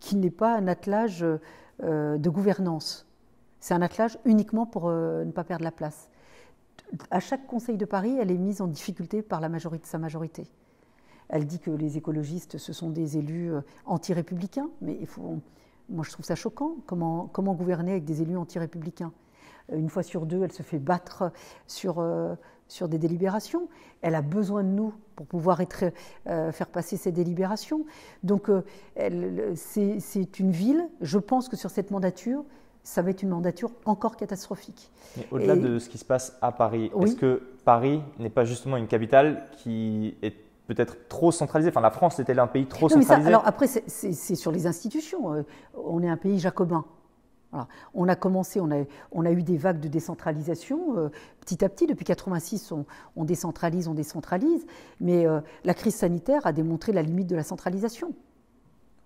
qui 0.00 0.16
n'est 0.16 0.30
pas 0.30 0.56
un 0.56 0.66
attelage 0.66 1.24
de 1.80 2.28
gouvernance. 2.28 3.06
C'est 3.60 3.74
un 3.74 3.82
attelage 3.82 4.18
uniquement 4.24 4.66
pour 4.66 4.90
ne 4.90 5.30
pas 5.30 5.44
perdre 5.44 5.64
la 5.64 5.72
place. 5.72 6.08
À 7.10 7.20
chaque 7.20 7.46
Conseil 7.46 7.76
de 7.76 7.84
Paris, 7.84 8.16
elle 8.20 8.32
est 8.32 8.38
mise 8.38 8.60
en 8.60 8.66
difficulté 8.66 9.22
par 9.22 9.40
la 9.40 9.48
majorité, 9.48 9.86
sa 9.86 9.98
majorité. 9.98 10.50
Elle 11.28 11.46
dit 11.46 11.60
que 11.60 11.70
les 11.70 11.96
écologistes, 11.96 12.58
ce 12.58 12.72
sont 12.72 12.90
des 12.90 13.16
élus 13.16 13.52
anti-républicains, 13.86 14.70
mais 14.80 14.96
il 15.00 15.06
faut, 15.06 15.38
moi 15.90 16.04
je 16.06 16.10
trouve 16.12 16.24
ça 16.24 16.34
choquant. 16.34 16.76
Comment, 16.86 17.28
comment 17.32 17.54
gouverner 17.54 17.92
avec 17.92 18.04
des 18.04 18.22
élus 18.22 18.36
anti-républicains 18.36 19.12
Une 19.72 19.88
fois 19.88 20.02
sur 20.02 20.26
deux, 20.26 20.42
elle 20.42 20.52
se 20.52 20.62
fait 20.62 20.78
battre 20.78 21.32
sur, 21.66 21.98
euh, 21.98 22.34
sur 22.68 22.88
des 22.88 22.98
délibérations. 22.98 23.68
Elle 24.02 24.14
a 24.14 24.22
besoin 24.22 24.62
de 24.62 24.68
nous 24.68 24.94
pour 25.16 25.26
pouvoir 25.26 25.60
être, 25.60 25.84
euh, 26.28 26.52
faire 26.52 26.68
passer 26.68 26.96
ces 26.96 27.12
délibérations. 27.12 27.84
Donc 28.22 28.48
euh, 28.48 28.62
c'est 29.54 30.38
une 30.40 30.52
ville, 30.52 30.88
je 31.00 31.18
pense 31.18 31.48
que 31.48 31.56
sur 31.56 31.70
cette 31.70 31.90
mandature, 31.90 32.44
ça 32.82 33.02
va 33.02 33.10
être 33.10 33.22
une 33.22 33.28
mandature 33.28 33.70
encore 33.84 34.16
catastrophique. 34.16 34.90
Mais 35.16 35.26
Au-delà 35.30 35.56
de 35.56 35.78
ce 35.78 35.88
qui 35.90 35.98
se 35.98 36.04
passe 36.04 36.38
à 36.40 36.50
Paris, 36.50 36.90
Oui. 36.94 37.04
est-ce 37.10 37.16
que 37.16 37.42
Paris 37.64 38.00
n'est 38.18 38.30
pas 38.30 38.44
justement 38.44 38.78
une 38.78 38.86
capitale 38.88 39.44
qui 39.58 40.16
est 40.22 40.34
peut-être 40.74 41.08
trop 41.08 41.32
centralisée 41.32 41.70
Enfin, 41.70 41.80
la 41.80 41.90
France 41.90 42.18
est-elle 42.20 42.38
un 42.38 42.46
pays 42.46 42.66
trop 42.66 42.88
Non, 42.88 42.96
mais 42.96 43.02
ça, 43.02 43.08
centralisé 43.16 43.28
alors 43.28 43.42
après, 43.46 43.66
c'est- 43.66 44.34
sur 44.34 44.52
les 44.52 44.66
institutions. 44.66 45.34
Euh, 45.34 45.42
On 45.74 46.02
est 46.02 46.08
un 46.08 46.16
pays 46.16 46.38
jacobin. 46.38 46.84
Voilà. 47.52 47.66
On 47.94 48.06
a 48.08 48.14
commencé, 48.14 48.60
on 48.60 48.70
a, 48.70 48.84
on 49.10 49.24
a 49.26 49.32
eu 49.32 49.42
des 49.42 49.56
vagues 49.56 49.80
de 49.80 49.88
décentralisation 49.88 50.96
euh, 50.96 51.08
petit 51.40 51.64
à 51.64 51.68
petit. 51.68 51.86
Depuis 51.88 52.04
86, 52.04 52.70
on, 52.70 52.84
on 53.16 53.24
décentralise, 53.24 53.88
on 53.88 53.94
décentralise. 53.94 54.64
Mais 55.00 55.26
euh, 55.26 55.40
la 55.64 55.74
crise 55.74 55.96
sanitaire 55.96 56.46
a 56.46 56.52
démontré 56.52 56.92
la 56.92 57.02
limite 57.02 57.26
de 57.26 57.34
la 57.36 57.42
centralisation. 57.42 58.12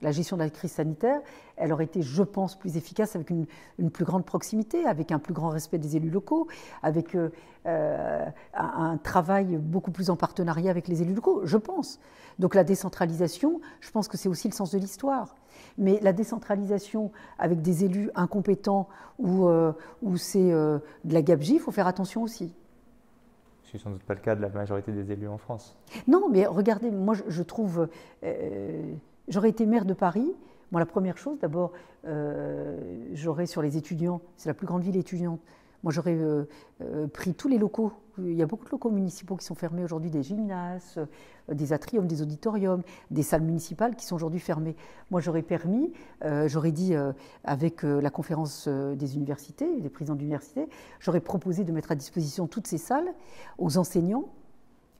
La 0.05 0.13
gestion 0.13 0.37
de 0.37 0.43
la 0.43 0.51
crise 0.51 0.73
sanitaire, 0.73 1.21
elle 1.57 1.73
aurait 1.73 1.87
été, 1.87 2.03
je 2.03 2.23
pense, 2.23 2.57
plus 2.57 2.77
efficace 2.77 3.17
avec 3.17 3.31
une, 3.31 3.47
une 3.79 3.91
plus 3.91 4.05
grande 4.05 4.25
proximité, 4.25 4.85
avec 4.87 5.11
un 5.11 5.19
plus 5.19 5.35
grand 5.35 5.49
respect 5.49 5.79
des 5.79 5.97
élus 5.97 6.11
locaux, 6.11 6.47
avec 6.83 7.15
euh, 7.15 7.31
euh, 7.67 8.25
un, 8.55 8.93
un 8.93 8.97
travail 8.99 9.57
beaucoup 9.57 9.91
plus 9.91 10.11
en 10.11 10.17
partenariat 10.17 10.71
avec 10.71 10.89
les 10.89 11.03
élus 11.03 11.15
locaux, 11.15 11.41
je 11.45 11.57
pense. 11.57 11.99
Donc 12.39 12.55
la 12.55 12.65
décentralisation, 12.65 13.61
je 13.81 13.91
pense 13.91 14.07
que 14.09 14.17
c'est 14.17 14.29
aussi 14.29 14.49
le 14.49 14.55
sens 14.55 14.73
de 14.73 14.79
l'histoire. 14.79 15.35
Mais 15.79 15.99
la 16.03 16.13
décentralisation 16.13 17.11
avec 17.39 17.63
des 17.63 17.85
élus 17.85 18.11
incompétents 18.15 18.89
ou 19.19 19.47
euh, 19.49 19.73
où 20.03 20.17
c'est 20.17 20.53
euh, 20.53 20.79
de 21.05 21.15
la 21.15 21.23
gabegie, 21.23 21.55
il 21.55 21.61
faut 21.61 21.73
faire 21.73 21.87
attention 21.87 22.23
aussi. 22.23 22.55
Ce 23.63 23.77
n'est 23.77 23.83
sans 23.83 23.91
doute 23.91 24.03
pas 24.03 24.15
le 24.15 24.21
cas 24.21 24.35
de 24.35 24.43
la 24.43 24.49
majorité 24.51 24.93
des 24.93 25.11
élus 25.13 25.29
en 25.29 25.39
France. 25.39 25.77
Non, 26.07 26.29
mais 26.29 26.45
regardez, 26.47 26.91
moi 26.91 27.15
je, 27.15 27.23
je 27.29 27.43
trouve, 27.43 27.89
euh, 28.23 28.93
j'aurais 29.29 29.51
été 29.51 29.67
maire 29.67 29.85
de 29.85 29.95
Paris. 29.95 30.35
Moi, 30.73 30.81
la 30.81 30.87
première 30.87 31.19
chose, 31.19 31.39
d'abord, 31.41 31.73
euh, 32.07 32.77
j'aurais 33.13 33.47
sur 33.47 33.63
les 33.63 33.77
étudiants, 33.77 34.21
c'est 34.37 34.49
la 34.49 34.55
plus 34.55 34.67
grande 34.67 34.83
ville 34.83 34.97
étudiante. 34.97 35.41
Moi, 35.83 35.93
j'aurais 35.93 36.17
euh, 36.17 36.49
euh, 36.81 37.07
pris 37.07 37.35
tous 37.35 37.47
les 37.47 37.59
locaux. 37.59 37.93
Il 38.19 38.33
y 38.33 38.43
a 38.43 38.47
beaucoup 38.47 38.65
de 38.65 38.71
locaux 38.71 38.91
municipaux 38.91 39.37
qui 39.37 39.45
sont 39.45 39.55
fermés 39.55 39.85
aujourd'hui, 39.85 40.11
des 40.11 40.23
gymnases, 40.23 40.99
des 41.49 41.73
atriums, 41.73 42.07
des 42.07 42.23
auditoriums, 42.23 42.83
des 43.11 43.23
salles 43.23 43.43
municipales 43.43 43.97
qui 43.97 44.07
sont 44.07 44.17
aujourd'hui 44.17 44.41
fermées. 44.41 44.77
Moi, 45.11 45.21
j'aurais 45.21 45.43
permis, 45.43 45.93
j'aurais 46.47 46.71
dit 46.71 46.95
avec 47.43 47.83
la 47.83 48.11
conférence 48.11 48.69
des 48.69 49.17
universités, 49.17 49.81
des 49.81 49.89
présidents 49.89 50.15
d'université, 50.15 50.69
j'aurais 51.01 51.21
proposé 51.21 51.65
de 51.65 51.73
mettre 51.73 51.91
à 51.91 51.97
disposition 51.97 52.47
toutes 52.47 52.69
ces 52.69 52.79
salles 52.79 53.13
aux 53.59 53.79
enseignants 53.79 54.27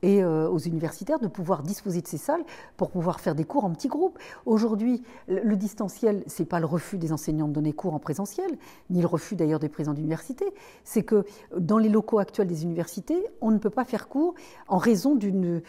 et 0.01 0.23
euh, 0.23 0.49
aux 0.49 0.59
universitaires 0.59 1.19
de 1.19 1.27
pouvoir 1.27 1.63
disposer 1.63 2.01
de 2.01 2.07
ces 2.07 2.17
salles 2.17 2.43
pour 2.77 2.91
pouvoir 2.91 3.19
faire 3.19 3.35
des 3.35 3.45
cours 3.45 3.65
en 3.65 3.71
petits 3.71 3.87
groupes. 3.87 4.19
Aujourd'hui, 4.45 5.03
le, 5.27 5.55
distanciel, 5.55 6.23
ce 6.27 6.41
n'est 6.41 6.47
pas 6.47 6.59
le 6.59 6.65
refus 6.65 6.97
des 6.97 7.11
enseignants 7.11 7.47
de 7.47 7.53
donner 7.53 7.73
cours 7.73 7.93
en 7.93 7.99
présentiel, 7.99 8.51
ni 8.89 9.01
le 9.01 9.07
refus 9.07 9.35
d'ailleurs 9.35 9.59
des 9.59 9.69
présidents 9.69 9.93
d'université, 9.93 10.45
c'est 10.83 11.03
que 11.03 11.25
dans 11.57 11.77
les 11.77 11.89
locaux 11.89 12.19
actuels 12.19 12.47
des 12.47 12.63
universités, 12.63 13.25
on 13.41 13.51
ne 13.51 13.57
peut 13.57 13.69
pas 13.69 13.85
faire 13.85 14.07
cours 14.07 14.35
en 14.67 14.77
raison 14.77 15.15
d'une 15.15 15.61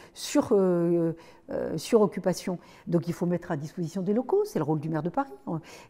euh, 0.53 1.13
euh, 1.51 1.79
suroccupation. 1.79 2.59
Donc 2.89 3.07
il 3.07 3.15
faut 3.15 3.27
mettre 3.27 3.53
à 3.53 3.57
disposition 3.57 4.03
des 4.03 4.13
locaux, 4.13 4.45
c'est 4.45 4.59
le 4.59 4.65
rôle 4.65 4.81
du 4.81 4.89
maire 4.89 5.03
de 5.03 5.11
Paris. 5.11 5.33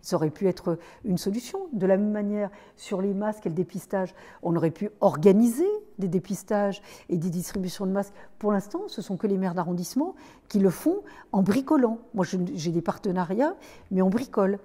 Ça 0.03 0.17
aurait 0.17 0.31
pu 0.31 0.49
être 0.49 0.79
une 1.05 1.17
solution. 1.17 1.69
De 1.73 1.87
la 1.87 1.97
même 1.97 2.11
manière, 2.11 2.51
sur 2.77 3.01
les 3.01 3.15
masques 3.15 3.47
et 3.47 3.49
le 3.49 3.55
dépistage, 3.55 4.15
on 4.43 4.55
aurait 4.55 4.71
pu 4.71 4.91
organiser 5.01 5.67
des 5.99 6.09
dépistages 6.09 6.83
et 7.09 7.17
des 7.17 7.31
distributions 7.31 7.87
de 7.87 7.93
masques. 7.93 8.15
Pour 8.39 8.53
l'instant, 8.53 8.83
ce 8.89 9.03
sont 9.03 9.17
que 9.17 9.27
les 9.27 9.39
maires 9.39 9.55
d'arrondissement 9.55 10.15
qui 10.49 10.59
le 10.59 10.71
font 10.71 11.03
en 11.33 11.43
bricolant. 11.43 11.99
Moi, 12.15 12.25
j'ai 12.55 12.71
des 12.71 12.83
partenariats, 12.83 13.55
mais 13.91 14.03
on 14.03 14.11
bricole. 14.11 14.59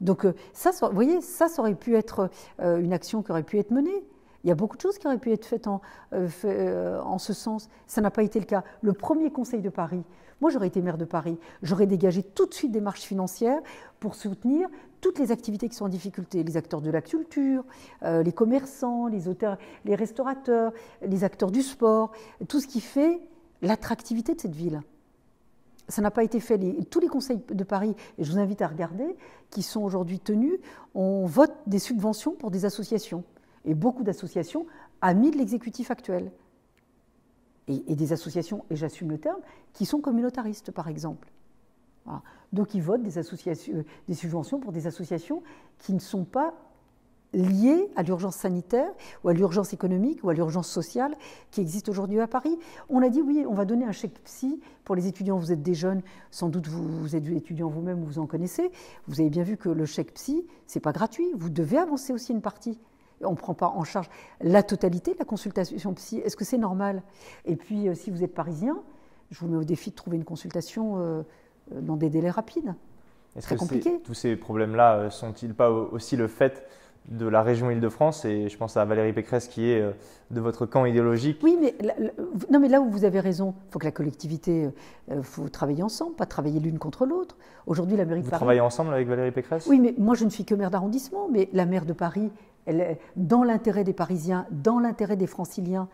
Donc 0.00 0.24
euh, 0.24 0.34
ça, 0.52 0.70
vous 0.82 0.94
voyez, 0.94 1.20
ça, 1.20 1.46
aurait 1.58 1.74
pu 1.74 1.96
être 1.96 2.28
euh, 2.60 2.78
une 2.78 2.92
action 2.92 3.22
qui 3.22 3.30
aurait 3.30 3.44
pu 3.44 3.58
être 3.58 3.70
menée. 3.70 4.04
Il 4.44 4.48
y 4.48 4.50
a 4.50 4.56
beaucoup 4.56 4.76
de 4.76 4.82
choses 4.82 4.98
qui 4.98 5.06
auraient 5.06 5.18
pu 5.18 5.30
être 5.30 5.44
faites 5.44 5.68
en, 5.68 5.80
en 6.12 7.18
ce 7.18 7.32
sens. 7.32 7.68
Ça 7.86 8.00
n'a 8.00 8.10
pas 8.10 8.24
été 8.24 8.40
le 8.40 8.44
cas. 8.44 8.64
Le 8.80 8.92
premier 8.92 9.30
conseil 9.30 9.60
de 9.60 9.68
Paris, 9.68 10.02
moi 10.40 10.50
j'aurais 10.50 10.66
été 10.66 10.82
maire 10.82 10.98
de 10.98 11.04
Paris, 11.04 11.38
j'aurais 11.62 11.86
dégagé 11.86 12.24
tout 12.24 12.46
de 12.46 12.52
suite 12.52 12.72
des 12.72 12.80
marches 12.80 13.02
financières 13.02 13.60
pour 14.00 14.16
soutenir 14.16 14.68
toutes 15.02 15.18
les 15.18 15.32
activités 15.32 15.68
qui 15.68 15.74
sont 15.74 15.84
en 15.84 15.90
difficulté, 15.90 16.42
les 16.42 16.56
acteurs 16.56 16.80
de 16.80 16.90
la 16.90 17.02
culture, 17.02 17.64
les 18.02 18.32
commerçants, 18.32 19.08
les 19.08 19.28
auteurs, 19.28 19.58
les 19.84 19.94
restaurateurs, 19.94 20.72
les 21.02 21.24
acteurs 21.24 21.50
du 21.50 21.60
sport, 21.60 22.12
tout 22.48 22.60
ce 22.60 22.66
qui 22.66 22.80
fait 22.80 23.20
l'attractivité 23.60 24.34
de 24.34 24.40
cette 24.40 24.54
ville 24.54 24.80
ça 25.88 26.02
n'a 26.02 26.10
pas 26.10 26.24
été 26.24 26.40
fait. 26.40 26.58
tous 26.90 27.00
les 27.00 27.08
conseils 27.08 27.40
de 27.50 27.64
Paris, 27.64 27.94
et 28.18 28.24
je 28.24 28.32
vous 28.32 28.38
invite 28.38 28.62
à 28.62 28.66
regarder, 28.66 29.16
qui 29.50 29.62
sont 29.62 29.82
aujourd'hui 29.82 30.18
tenus, 30.18 30.58
on 30.94 31.26
vote 31.26 31.52
des 31.66 31.78
subventions 31.78 32.32
pour 32.32 32.50
des 32.50 32.64
associations. 32.64 33.24
Et 33.64 33.74
beaucoup 33.74 34.02
d'associations 34.02 34.66
amis 35.00 35.30
de 35.30 35.36
l'exécutif 35.36 35.90
actuel. 35.90 36.32
Et, 37.68 37.94
des 37.94 38.12
associations, 38.12 38.64
et 38.70 38.76
j'assume 38.76 39.10
le 39.10 39.18
terme, 39.18 39.40
qui 39.72 39.86
sont 39.86 40.00
communautaristes, 40.00 40.72
par 40.72 40.88
exemple. 40.88 41.30
Donc 42.52 42.74
ils 42.74 42.82
votent 42.82 43.02
des, 43.02 43.18
associations, 43.18 43.84
des 44.08 44.14
subventions 44.14 44.60
pour 44.60 44.72
des 44.72 44.86
associations 44.86 45.42
qui 45.78 45.94
ne 45.94 46.00
sont 46.00 46.24
pas 46.24 46.54
liées 47.32 47.88
à 47.96 48.02
l'urgence 48.02 48.36
sanitaire 48.36 48.90
ou 49.24 49.28
à 49.28 49.32
l'urgence 49.32 49.72
économique 49.72 50.22
ou 50.22 50.30
à 50.30 50.34
l'urgence 50.34 50.68
sociale 50.68 51.14
qui 51.50 51.60
existe 51.60 51.88
aujourd'hui 51.88 52.20
à 52.20 52.26
Paris. 52.26 52.58
On 52.88 53.02
a 53.02 53.08
dit 53.08 53.22
oui, 53.22 53.44
on 53.48 53.54
va 53.54 53.64
donner 53.64 53.84
un 53.84 53.92
chèque 53.92 54.22
psy 54.24 54.60
pour 54.84 54.94
les 54.94 55.06
étudiants. 55.06 55.38
Vous 55.38 55.52
êtes 55.52 55.62
des 55.62 55.74
jeunes, 55.74 56.02
sans 56.30 56.48
doute 56.48 56.68
vous, 56.68 57.16
êtes 57.16 57.26
étudiant 57.28 57.68
vous-même 57.68 58.02
ou 58.02 58.06
vous 58.06 58.18
en 58.18 58.26
connaissez. 58.26 58.70
Vous 59.06 59.20
avez 59.20 59.30
bien 59.30 59.42
vu 59.42 59.56
que 59.56 59.68
le 59.68 59.86
chèque 59.86 60.14
psy, 60.14 60.46
c'est 60.66 60.80
pas 60.80 60.92
gratuit. 60.92 61.26
Vous 61.34 61.50
devez 61.50 61.78
avancer 61.78 62.12
aussi 62.12 62.32
une 62.32 62.42
partie. 62.42 62.78
On 63.22 63.30
ne 63.30 63.36
prend 63.36 63.54
pas 63.54 63.68
en 63.68 63.84
charge 63.84 64.10
la 64.40 64.62
totalité 64.62 65.14
de 65.14 65.18
la 65.18 65.24
consultation 65.24 65.94
psy. 65.94 66.18
Est-ce 66.18 66.36
que 66.36 66.44
c'est 66.44 66.58
normal? 66.58 67.02
Et 67.44 67.56
puis, 67.56 67.88
euh, 67.88 67.94
si 67.94 68.10
vous 68.10 68.24
êtes 68.24 68.34
parisien, 68.34 68.82
je 69.30 69.38
vous 69.38 69.46
mets 69.46 69.56
au 69.56 69.64
défi 69.64 69.90
de 69.90 69.94
trouver 69.94 70.16
une 70.16 70.24
consultation 70.24 70.98
euh, 70.98 71.22
dans 71.80 71.96
des 71.96 72.10
délais 72.10 72.30
rapides. 72.30 72.74
Est-ce 73.36 73.48
que 73.48 73.54
compliqué. 73.54 74.00
tous 74.04 74.14
ces 74.14 74.36
problèmes-là 74.36 74.96
euh, 74.96 75.10
sont-ils 75.10 75.54
pas 75.54 75.70
aussi 75.70 76.16
le 76.16 76.28
fait 76.28 76.66
de 77.08 77.26
la 77.26 77.42
région 77.42 77.70
Île-de-France? 77.70 78.26
Et 78.26 78.48
je 78.48 78.56
pense 78.58 78.76
à 78.76 78.84
Valérie 78.84 79.12
Pécresse 79.12 79.48
qui 79.48 79.70
est 79.70 79.80
euh, 79.80 79.92
de 80.30 80.40
votre 80.40 80.66
camp 80.66 80.84
idéologique. 80.84 81.38
Oui, 81.42 81.56
mais 81.58 81.74
là, 81.80 81.94
non, 82.50 82.60
mais 82.60 82.68
là 82.68 82.80
où 82.80 82.90
vous 82.90 83.04
avez 83.04 83.20
raison, 83.20 83.54
il 83.68 83.72
faut 83.72 83.78
que 83.78 83.86
la 83.86 83.90
collectivité, 83.90 84.68
euh, 85.10 85.22
faut 85.22 85.48
travailler 85.48 85.82
ensemble, 85.82 86.14
pas 86.14 86.26
travailler 86.26 86.60
l'une 86.60 86.78
contre 86.78 87.06
l'autre. 87.06 87.36
Aujourd'hui, 87.66 87.96
la 87.96 88.04
mairie 88.04 88.20
de 88.20 88.26
Paris. 88.26 88.36
Vous 88.36 88.44
travaillez 88.44 88.60
ensemble 88.60 88.92
avec 88.92 89.08
Valérie 89.08 89.32
Pécresse? 89.32 89.66
Oui, 89.66 89.80
mais 89.80 89.94
moi 89.96 90.14
je 90.14 90.24
ne 90.24 90.30
suis 90.30 90.44
que 90.44 90.54
maire 90.54 90.70
d'arrondissement, 90.70 91.28
mais 91.30 91.48
la 91.54 91.64
maire 91.64 91.86
de 91.86 91.94
Paris, 91.94 92.30
elle 92.66 92.98
dans 93.16 93.44
l'intérêt 93.44 93.84
des 93.84 93.94
Parisiens, 93.94 94.46
dans 94.50 94.78
l'intérêt 94.78 95.16
des 95.16 95.26
Franciliens. 95.26 95.88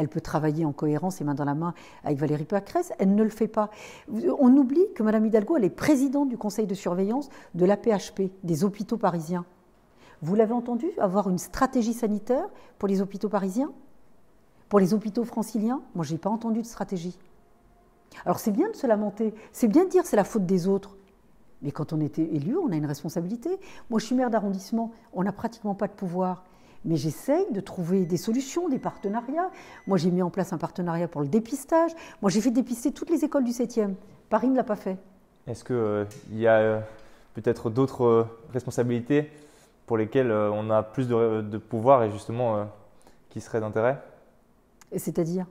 Elle 0.00 0.08
peut 0.08 0.22
travailler 0.22 0.64
en 0.64 0.72
cohérence 0.72 1.20
et 1.20 1.24
main 1.24 1.34
dans 1.34 1.44
la 1.44 1.54
main 1.54 1.74
avec 2.04 2.16
Valérie 2.16 2.46
Pécresse. 2.46 2.90
Elle 2.98 3.14
ne 3.14 3.22
le 3.22 3.28
fait 3.28 3.48
pas. 3.48 3.68
On 4.08 4.56
oublie 4.56 4.86
que 4.94 5.02
Mme 5.02 5.26
Hidalgo, 5.26 5.58
elle 5.58 5.64
est 5.64 5.68
présidente 5.68 6.30
du 6.30 6.38
conseil 6.38 6.66
de 6.66 6.72
surveillance 6.72 7.28
de 7.54 7.66
l'APHP, 7.66 8.32
des 8.42 8.64
hôpitaux 8.64 8.96
parisiens. 8.96 9.44
Vous 10.22 10.34
l'avez 10.34 10.54
entendu, 10.54 10.86
avoir 10.98 11.28
une 11.28 11.36
stratégie 11.36 11.92
sanitaire 11.92 12.48
pour 12.78 12.88
les 12.88 13.02
hôpitaux 13.02 13.28
parisiens? 13.28 13.72
Pour 14.70 14.80
les 14.80 14.94
hôpitaux 14.94 15.24
franciliens? 15.24 15.82
Moi, 15.94 16.06
je 16.06 16.12
n'ai 16.12 16.18
pas 16.18 16.30
entendu 16.30 16.62
de 16.62 16.66
stratégie. 16.66 17.18
Alors 18.24 18.38
c'est 18.38 18.52
bien 18.52 18.70
de 18.70 18.76
se 18.76 18.86
lamenter, 18.86 19.34
c'est 19.52 19.68
bien 19.68 19.84
de 19.84 19.90
dire 19.90 20.06
c'est 20.06 20.16
la 20.16 20.24
faute 20.24 20.46
des 20.46 20.66
autres. 20.66 20.96
Mais 21.60 21.72
quand 21.72 21.92
on 21.92 22.00
était 22.00 22.24
élu, 22.24 22.56
on 22.56 22.72
a 22.72 22.76
une 22.76 22.86
responsabilité. 22.86 23.50
Moi, 23.90 24.00
je 24.00 24.06
suis 24.06 24.14
maire 24.14 24.30
d'arrondissement, 24.30 24.92
on 25.12 25.24
n'a 25.24 25.32
pratiquement 25.32 25.74
pas 25.74 25.88
de 25.88 25.92
pouvoir. 25.92 26.46
Mais 26.84 26.96
j'essaye 26.96 27.50
de 27.52 27.60
trouver 27.60 28.06
des 28.06 28.16
solutions, 28.16 28.68
des 28.68 28.78
partenariats. 28.78 29.50
Moi, 29.86 29.98
j'ai 29.98 30.10
mis 30.10 30.22
en 30.22 30.30
place 30.30 30.52
un 30.52 30.58
partenariat 30.58 31.08
pour 31.08 31.20
le 31.20 31.28
dépistage. 31.28 31.92
Moi, 32.22 32.30
j'ai 32.30 32.40
fait 32.40 32.50
dépister 32.50 32.92
toutes 32.92 33.10
les 33.10 33.24
écoles 33.24 33.44
du 33.44 33.52
7e. 33.52 33.94
Paris 34.30 34.48
ne 34.48 34.56
l'a 34.56 34.64
pas 34.64 34.76
fait. 34.76 34.96
Est-ce 35.46 35.64
qu'il 35.64 35.76
euh, 35.76 36.04
y 36.32 36.46
a 36.46 36.58
euh, 36.58 36.80
peut-être 37.34 37.68
d'autres 37.68 38.04
euh, 38.04 38.24
responsabilités 38.52 39.30
pour 39.86 39.98
lesquels 39.98 40.30
euh, 40.30 40.50
on 40.52 40.70
a 40.70 40.82
plus 40.82 41.08
de, 41.08 41.58
pouvoir 41.58 42.04
et 42.04 42.10
justement 42.10 42.68
qui 43.28 43.40
seraient 43.40 43.60
d'intérêt? 43.60 44.00
C'est-à-dire? 44.96 45.46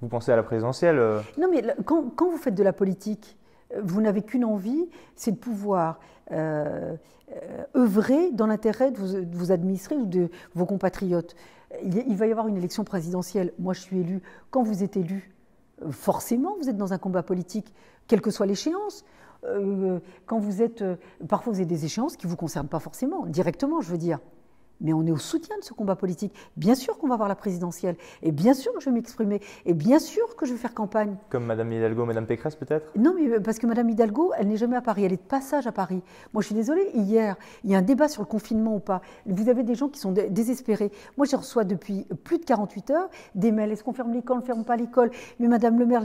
Vous 0.00 0.08
pensez 0.08 0.30
à 0.30 0.36
la 0.36 0.42
présidentielle 0.42 1.00
Non, 1.38 1.48
mais 1.50 1.64
quand, 1.84 2.04
vous 2.20 2.36
faites 2.36 2.54
de 2.54 2.62
la 2.62 2.72
politique, 2.72 3.36
vous 3.82 4.00
n'avez 4.00 4.22
qu'une 4.22 4.44
envie, 4.44 4.88
c'est 5.14 5.32
de 5.32 5.36
pouvoir 5.36 6.00
œuvrer 7.76 8.30
dans 8.32 8.46
l'intérêt 8.46 8.90
de, 8.90 9.26
vos, 9.32 9.52
administrés 9.52 9.96
ou 9.96 10.06
de 10.06 10.30
vos 10.54 10.66
compatriotes. 10.66 11.34
Il, 11.82 12.16
va 12.16 12.26
y 12.26 12.30
avoir 12.30 12.48
une 12.48 12.56
élection 12.56 12.84
présidentielle. 12.84 13.52
Moi, 13.58 13.74
je 13.74 13.80
suis 13.80 13.98
élu. 13.98 14.22
Quand 14.50 14.62
vous 14.62 14.82
êtes 14.82 14.96
élu, 14.96 15.34
forcément, 15.90 16.56
vous 16.60 16.68
êtes 16.68 16.76
dans 16.76 16.92
un 16.92 16.98
combat 16.98 17.22
politique, 17.22 17.74
quelle 18.06 18.20
que 18.20 18.30
soit 18.30 18.46
l'échéance. 18.46 19.04
Euh, 19.44 20.00
quand 20.26 20.38
vous 20.38 20.62
êtes. 20.62 20.82
Euh, 20.82 20.96
parfois, 21.28 21.52
vous 21.52 21.58
avez 21.58 21.66
des 21.66 21.84
échéances 21.84 22.16
qui 22.16 22.26
ne 22.26 22.30
vous 22.30 22.36
concernent 22.36 22.68
pas 22.68 22.80
forcément, 22.80 23.26
directement, 23.26 23.80
je 23.80 23.90
veux 23.90 23.98
dire. 23.98 24.18
Mais 24.80 24.92
on 24.92 25.06
est 25.06 25.10
au 25.10 25.16
soutien 25.16 25.56
de 25.58 25.64
ce 25.64 25.72
combat 25.72 25.96
politique. 25.96 26.32
Bien 26.56 26.74
sûr 26.74 26.98
qu'on 26.98 27.08
va 27.08 27.16
voir 27.16 27.28
la 27.28 27.34
présidentielle. 27.34 27.96
Et 28.22 28.32
bien 28.32 28.54
sûr 28.54 28.72
que 28.72 28.80
je 28.80 28.86
vais 28.86 28.94
m'exprimer. 28.94 29.40
Et 29.66 29.74
bien 29.74 29.98
sûr 29.98 30.36
que 30.36 30.46
je 30.46 30.52
vais 30.52 30.58
faire 30.58 30.74
campagne. 30.74 31.16
Comme 31.30 31.46
Mme 31.46 31.72
Hidalgo, 31.72 32.04
Mme 32.04 32.26
Pécresse 32.26 32.56
peut-être? 32.56 32.92
Non, 32.96 33.14
mais 33.14 33.28
euh, 33.28 33.40
parce 33.40 33.58
que 33.58 33.66
Mme 33.66 33.90
Hidalgo, 33.90 34.32
elle 34.38 34.48
n'est 34.48 34.56
jamais 34.56 34.76
à 34.76 34.82
Paris. 34.82 35.04
Elle 35.04 35.12
est 35.12 35.16
de 35.16 35.28
passage 35.28 35.66
à 35.66 35.72
Paris. 35.72 36.02
Moi, 36.32 36.42
je 36.42 36.46
suis 36.46 36.54
désolée. 36.54 36.88
Hier, 36.94 37.36
il 37.64 37.70
y 37.70 37.74
a 37.74 37.78
un 37.78 37.82
débat 37.82 38.08
sur 38.08 38.22
le 38.22 38.26
confinement 38.26 38.76
ou 38.76 38.80
pas. 38.80 39.02
Vous 39.26 39.48
avez 39.48 39.62
des 39.62 39.74
gens 39.74 39.88
qui 39.88 39.98
sont 39.98 40.12
désespérés. 40.12 40.92
Moi, 41.16 41.26
je 41.26 41.36
reçois 41.36 41.64
depuis 41.64 42.06
plus 42.24 42.38
de 42.38 42.44
48 42.44 42.90
heures 42.90 43.08
des 43.34 43.52
mails. 43.52 43.72
Est-ce 43.72 43.82
qu'on 43.82 43.92
ferme 43.92 44.12
l'école 44.12 44.38
On 44.38 44.40
ne 44.40 44.46
ferme 44.46 44.64
pas 44.64 44.76
l'école? 44.76 45.10
Mais 45.40 45.48
Mme 45.48 45.78
Le 45.78 45.86
Maire, 45.86 46.02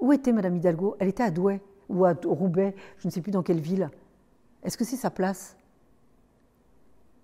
où 0.00 0.12
était 0.12 0.32
Mme 0.32 0.56
Hidalgo? 0.56 0.96
Elle 0.98 1.08
était 1.08 1.22
à 1.22 1.30
Douai 1.30 1.60
ou 1.90 2.04
à 2.04 2.14
Roubaix, 2.24 2.74
je 2.98 3.08
ne 3.08 3.12
sais 3.12 3.20
plus 3.20 3.32
dans 3.32 3.42
quelle 3.42 3.60
ville. 3.60 3.90
Est-ce 4.62 4.78
que 4.78 4.84
c'est 4.84 4.96
sa 4.96 5.10
place? 5.10 5.56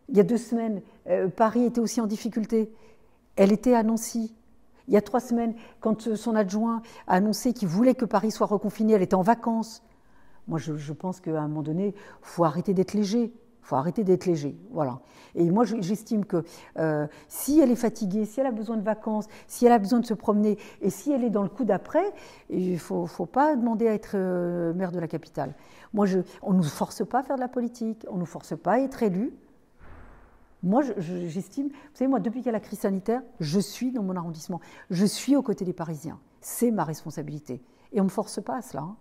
Il 0.08 0.16
y 0.16 0.20
a 0.20 0.22
deux 0.22 0.36
semaines, 0.36 0.82
euh, 1.08 1.28
Paris 1.28 1.64
était 1.64 1.80
aussi 1.80 2.00
en 2.00 2.06
difficulté. 2.06 2.72
Elle 3.36 3.52
était 3.52 3.74
à 3.74 3.82
Nancy. 3.82 4.34
Il 4.88 4.94
y 4.94 4.96
a 4.96 5.02
trois 5.02 5.20
semaines, 5.20 5.54
quand 5.80 6.06
euh, 6.06 6.16
son 6.16 6.36
adjoint 6.36 6.82
a 7.08 7.14
annoncé 7.14 7.52
qu'il 7.52 7.68
voulait 7.68 7.94
que 7.94 8.04
Paris 8.04 8.30
soit 8.30 8.46
reconfiné, 8.46 8.92
elle 8.92 9.02
était 9.02 9.16
en 9.16 9.22
vacances. 9.22 9.82
Moi, 10.46 10.60
je, 10.60 10.92
pense 10.92 11.20
qu'à 11.20 11.40
un 11.40 11.48
moment 11.48 11.62
donné, 11.62 11.92
faut 12.22 12.44
arrêter 12.44 12.72
d'être 12.72 12.94
léger. 12.94 13.32
Faut 13.62 13.74
arrêter 13.74 14.04
d'être 14.04 14.26
léger. 14.26 14.56
Voilà. 14.70 15.00
Et 15.34 15.50
moi, 15.50 15.64
j'estime 15.64 16.24
que 16.24 16.44
euh, 16.78 17.08
si 17.26 17.58
elle 17.58 17.72
est 17.72 17.76
fatiguée, 17.76 18.24
si 18.24 18.38
elle 18.38 18.46
a 18.46 18.52
besoin 18.52 18.76
de 18.76 18.82
vacances, 18.82 19.26
si 19.48 19.66
elle 19.66 19.72
a 19.72 19.80
besoin 19.80 19.98
de 19.98 20.06
se 20.06 20.14
promener, 20.14 20.56
et 20.80 20.88
si 20.88 21.10
elle 21.10 21.24
est 21.24 21.30
dans 21.30 21.42
le 21.42 21.48
coup 21.48 21.64
d'après, 21.64 22.12
il 22.48 22.74
ne 22.74 22.78
faut, 22.78 23.08
pas 23.26 23.56
demander 23.56 23.88
à 23.88 23.94
être 23.94 24.16
maire 24.72 24.92
de 24.92 25.00
la 25.00 25.08
capitale. 25.08 25.52
Moi, 25.92 26.06
je, 26.06 26.20
on 26.42 26.52
ne 26.52 26.58
nous 26.58 26.62
force 26.62 27.04
pas 27.04 27.18
à 27.18 27.22
faire 27.24 27.34
de 27.34 27.40
la 27.40 27.48
politique, 27.48 28.06
on 28.08 28.14
ne 28.14 28.20
nous 28.20 28.26
force 28.26 28.56
pas 28.56 28.74
à 28.74 28.78
être 28.78 29.02
élu. 29.02 29.32
Moi, 30.62 30.82
j'estime, 30.98 31.68
vous 31.68 31.94
savez, 31.94 32.08
moi, 32.08 32.18
depuis 32.18 32.40
qu'il 32.40 32.46
y 32.46 32.48
a 32.48 32.52
la 32.52 32.60
crise 32.60 32.80
sanitaire, 32.80 33.22
je 33.40 33.60
suis 33.60 33.92
dans 33.92 34.02
mon 34.02 34.16
arrondissement. 34.16 34.60
Je 34.90 35.04
suis 35.04 35.36
aux 35.36 35.42
côtés 35.42 35.64
des 35.64 35.72
Parisiens. 35.72 36.18
C'est 36.40 36.70
ma 36.70 36.84
responsabilité. 36.84 37.60
Et 37.92 38.00
on 38.00 38.04
ne 38.04 38.08
me 38.08 38.12
force 38.12 38.42
pas 38.42 38.56
à 38.56 38.62
cela. 38.62 38.82
Hein. 38.82 38.96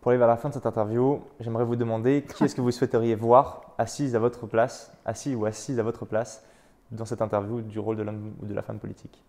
Pour 0.00 0.10
aller 0.10 0.18
vers 0.18 0.28
la 0.28 0.36
fin 0.36 0.48
de 0.48 0.54
cette 0.54 0.66
interview, 0.66 1.20
j'aimerais 1.40 1.64
vous 1.64 1.76
demander 1.76 2.24
qui 2.36 2.44
est-ce 2.44 2.54
que 2.54 2.60
vous 2.60 2.70
souhaiteriez 2.70 3.14
voir 3.14 3.74
assise 3.78 4.14
à 4.14 4.18
votre 4.18 4.46
place, 4.46 4.92
assis 5.04 5.34
ou 5.34 5.46
assise 5.46 5.78
à 5.78 5.82
votre 5.82 6.04
place 6.04 6.44
dans 6.90 7.04
cette 7.04 7.22
interview 7.22 7.60
du 7.60 7.78
rôle 7.78 7.96
de 7.96 8.02
l'homme 8.02 8.34
ou 8.42 8.46
de 8.46 8.54
la 8.54 8.62
femme 8.62 8.78
politique? 8.78 9.22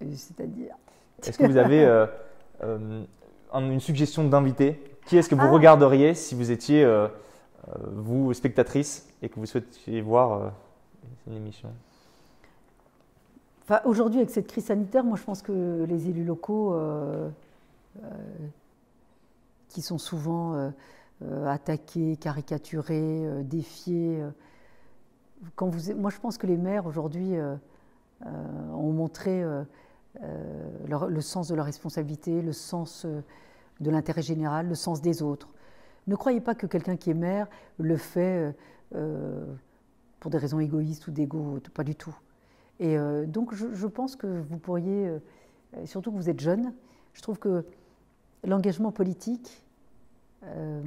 C'est-à-dire 0.00 0.74
Est-ce 1.26 1.38
que 1.38 1.46
vous 1.46 1.56
avez 1.56 1.84
euh, 1.84 2.06
euh, 2.62 3.04
une 3.54 3.80
suggestion 3.80 4.24
d'invité? 4.24 4.82
Qui 5.06 5.16
est-ce 5.16 5.28
que 5.28 5.34
vous 5.34 5.40
ah. 5.42 5.50
regarderiez 5.50 6.14
si 6.14 6.34
vous 6.34 6.50
étiez, 6.50 6.84
euh, 6.84 7.08
vous, 7.92 8.32
spectatrice, 8.34 9.08
et 9.22 9.28
que 9.28 9.38
vous 9.38 9.46
souhaitiez 9.46 10.00
voir 10.00 10.52
une 11.26 11.34
émission 11.34 11.68
Aujourd'hui, 13.84 14.20
avec 14.20 14.30
cette 14.30 14.46
crise 14.46 14.64
sanitaire, 14.64 15.04
moi 15.04 15.18
je 15.18 15.24
pense 15.24 15.42
que 15.42 15.84
les 15.86 16.08
élus 16.08 16.24
locaux 16.24 16.74
euh, 18.04 18.08
qui 19.68 19.82
sont 19.82 19.98
souvent 19.98 20.54
euh, 20.54 20.70
euh, 21.22 21.46
attaqués, 21.46 22.16
caricaturés, 22.16 23.28
défiés. 23.44 24.24
Moi, 25.60 26.10
je 26.10 26.18
pense 26.18 26.38
que 26.38 26.46
les 26.46 26.56
maires 26.56 26.86
aujourd'hui 26.86 27.34
ont 28.24 28.92
montré 28.92 29.44
le 30.20 31.20
sens 31.20 31.48
de 31.48 31.54
leur 31.54 31.66
responsabilité, 31.66 32.40
le 32.40 32.52
sens 32.52 33.06
de 33.80 33.90
l'intérêt 33.90 34.22
général, 34.22 34.68
le 34.68 34.74
sens 34.74 35.02
des 35.02 35.22
autres. 35.22 35.48
Ne 36.08 36.16
croyez 36.16 36.40
pas 36.40 36.54
que 36.54 36.66
quelqu'un 36.66 36.96
qui 36.96 37.10
est 37.10 37.14
maire 37.14 37.46
le 37.78 37.96
fait 37.96 38.54
pour 38.90 40.30
des 40.30 40.38
raisons 40.38 40.58
égoïstes 40.58 41.06
ou 41.06 41.10
d'ego, 41.12 41.60
pas 41.74 41.84
du 41.84 41.94
tout. 41.94 42.16
Et 42.80 42.96
donc 43.26 43.54
je, 43.54 43.86
pense 43.86 44.16
que 44.16 44.26
vous 44.26 44.58
pourriez, 44.58 45.08
surtout 45.84 46.10
que 46.10 46.16
vous 46.16 46.30
êtes 46.30 46.40
jeune, 46.40 46.72
je 47.12 47.22
trouve 47.22 47.38
que 47.38 47.64
l'engagement 48.44 48.90
politique, 48.90 49.64
euh, 50.44 50.80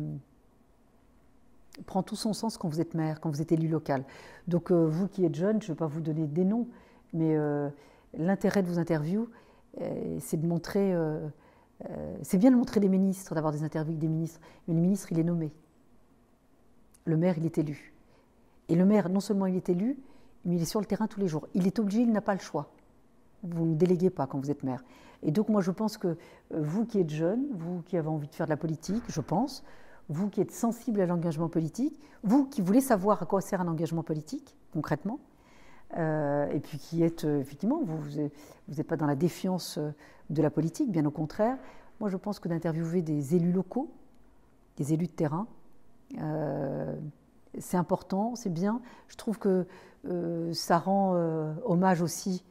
prend 1.85 2.03
tout 2.03 2.15
son 2.15 2.33
sens 2.33 2.57
quand 2.57 2.67
vous 2.67 2.81
êtes 2.81 2.93
maire, 2.93 3.19
quand 3.19 3.29
vous 3.29 3.41
êtes 3.41 3.51
élu 3.51 3.67
local. 3.67 4.03
Donc 4.47 4.71
euh, 4.71 4.85
vous 4.87 5.07
qui 5.07 5.25
êtes 5.25 5.35
jeune, 5.35 5.61
je 5.61 5.67
ne 5.67 5.73
vais 5.73 5.77
pas 5.77 5.87
vous 5.87 6.01
donner 6.01 6.27
des 6.27 6.43
noms, 6.43 6.67
mais 7.13 7.35
euh, 7.35 7.69
l'intérêt 8.17 8.61
de 8.61 8.67
vos 8.67 8.79
interviews, 8.79 9.29
euh, 9.79 10.17
c'est 10.19 10.37
de 10.37 10.47
montrer, 10.47 10.93
c'est 12.21 12.37
bien 12.37 12.51
de 12.51 12.55
montrer 12.55 12.79
des 12.79 12.89
ministres, 12.89 13.33
d'avoir 13.35 13.51
des 13.51 13.63
interviews 13.63 13.91
avec 13.91 13.99
des 13.99 14.07
ministres, 14.07 14.39
mais 14.67 14.73
le 14.73 14.81
ministre, 14.81 15.11
il 15.11 15.19
est 15.19 15.23
nommé. 15.23 15.51
Le 17.05 17.17
maire, 17.17 17.37
il 17.37 17.45
est 17.45 17.57
élu. 17.57 17.93
Et 18.69 18.75
le 18.75 18.85
maire, 18.85 19.09
non 19.09 19.19
seulement 19.19 19.47
il 19.47 19.55
est 19.55 19.69
élu, 19.69 19.97
mais 20.45 20.55
il 20.55 20.61
est 20.61 20.65
sur 20.65 20.79
le 20.79 20.85
terrain 20.85 21.07
tous 21.07 21.19
les 21.19 21.27
jours. 21.27 21.47
Il 21.53 21.67
est 21.67 21.79
obligé, 21.79 22.01
il 22.01 22.11
n'a 22.11 22.21
pas 22.21 22.33
le 22.33 22.39
choix. 22.39 22.71
Vous 23.43 23.65
ne 23.65 23.75
déléguez 23.75 24.09
pas 24.09 24.27
quand 24.27 24.39
vous 24.39 24.51
êtes 24.51 24.63
maire. 24.63 24.83
Et 25.23 25.31
donc 25.31 25.49
moi, 25.49 25.61
je 25.61 25.71
pense 25.71 25.97
que 25.97 26.17
vous 26.51 26.85
qui 26.85 26.99
êtes 26.99 27.09
jeune, 27.09 27.45
vous 27.53 27.81
qui 27.83 27.97
avez 27.97 28.07
envie 28.07 28.27
de 28.27 28.35
faire 28.35 28.47
de 28.47 28.51
la 28.51 28.57
politique, 28.57 29.03
je 29.07 29.21
pense, 29.21 29.63
vous 30.09 30.29
qui 30.29 30.41
êtes 30.41 30.51
sensible 30.51 31.01
à 31.01 31.05
l'engagement 31.05 31.49
politique, 31.49 31.99
vous 32.23 32.45
qui 32.45 32.61
voulez 32.61 32.81
savoir 32.81 33.21
à 33.21 33.25
quoi 33.25 33.41
sert 33.41 33.61
un 33.61 33.67
engagement 33.67 34.03
politique, 34.03 34.55
concrètement, 34.73 35.19
euh, 35.97 36.49
et 36.51 36.59
puis 36.59 36.77
qui 36.77 37.03
êtes, 37.03 37.25
euh, 37.25 37.41
effectivement, 37.41 37.81
vous 37.83 38.19
n'êtes 38.19 38.87
pas 38.87 38.95
dans 38.95 39.05
la 39.05 39.15
défiance 39.15 39.77
euh, 39.77 39.91
de 40.29 40.41
la 40.41 40.49
politique, 40.49 40.91
bien 40.91 41.05
au 41.05 41.11
contraire. 41.11 41.57
Moi, 41.99 42.09
je 42.09 42.17
pense 42.17 42.39
que 42.39 42.47
d'interviewer 42.47 43.01
des 43.01 43.35
élus 43.35 43.51
locaux, 43.51 43.91
des 44.77 44.93
élus 44.93 45.07
de 45.07 45.11
terrain, 45.11 45.47
c'est 47.57 47.77
important, 47.77 48.35
c'est 48.35 48.51
bien. 48.51 48.81
Je 49.07 49.15
trouve 49.15 49.37
que 49.37 49.67
ça 50.51 50.79
rend 50.79 51.13
hommage 51.63 52.01
aussi 52.01 52.43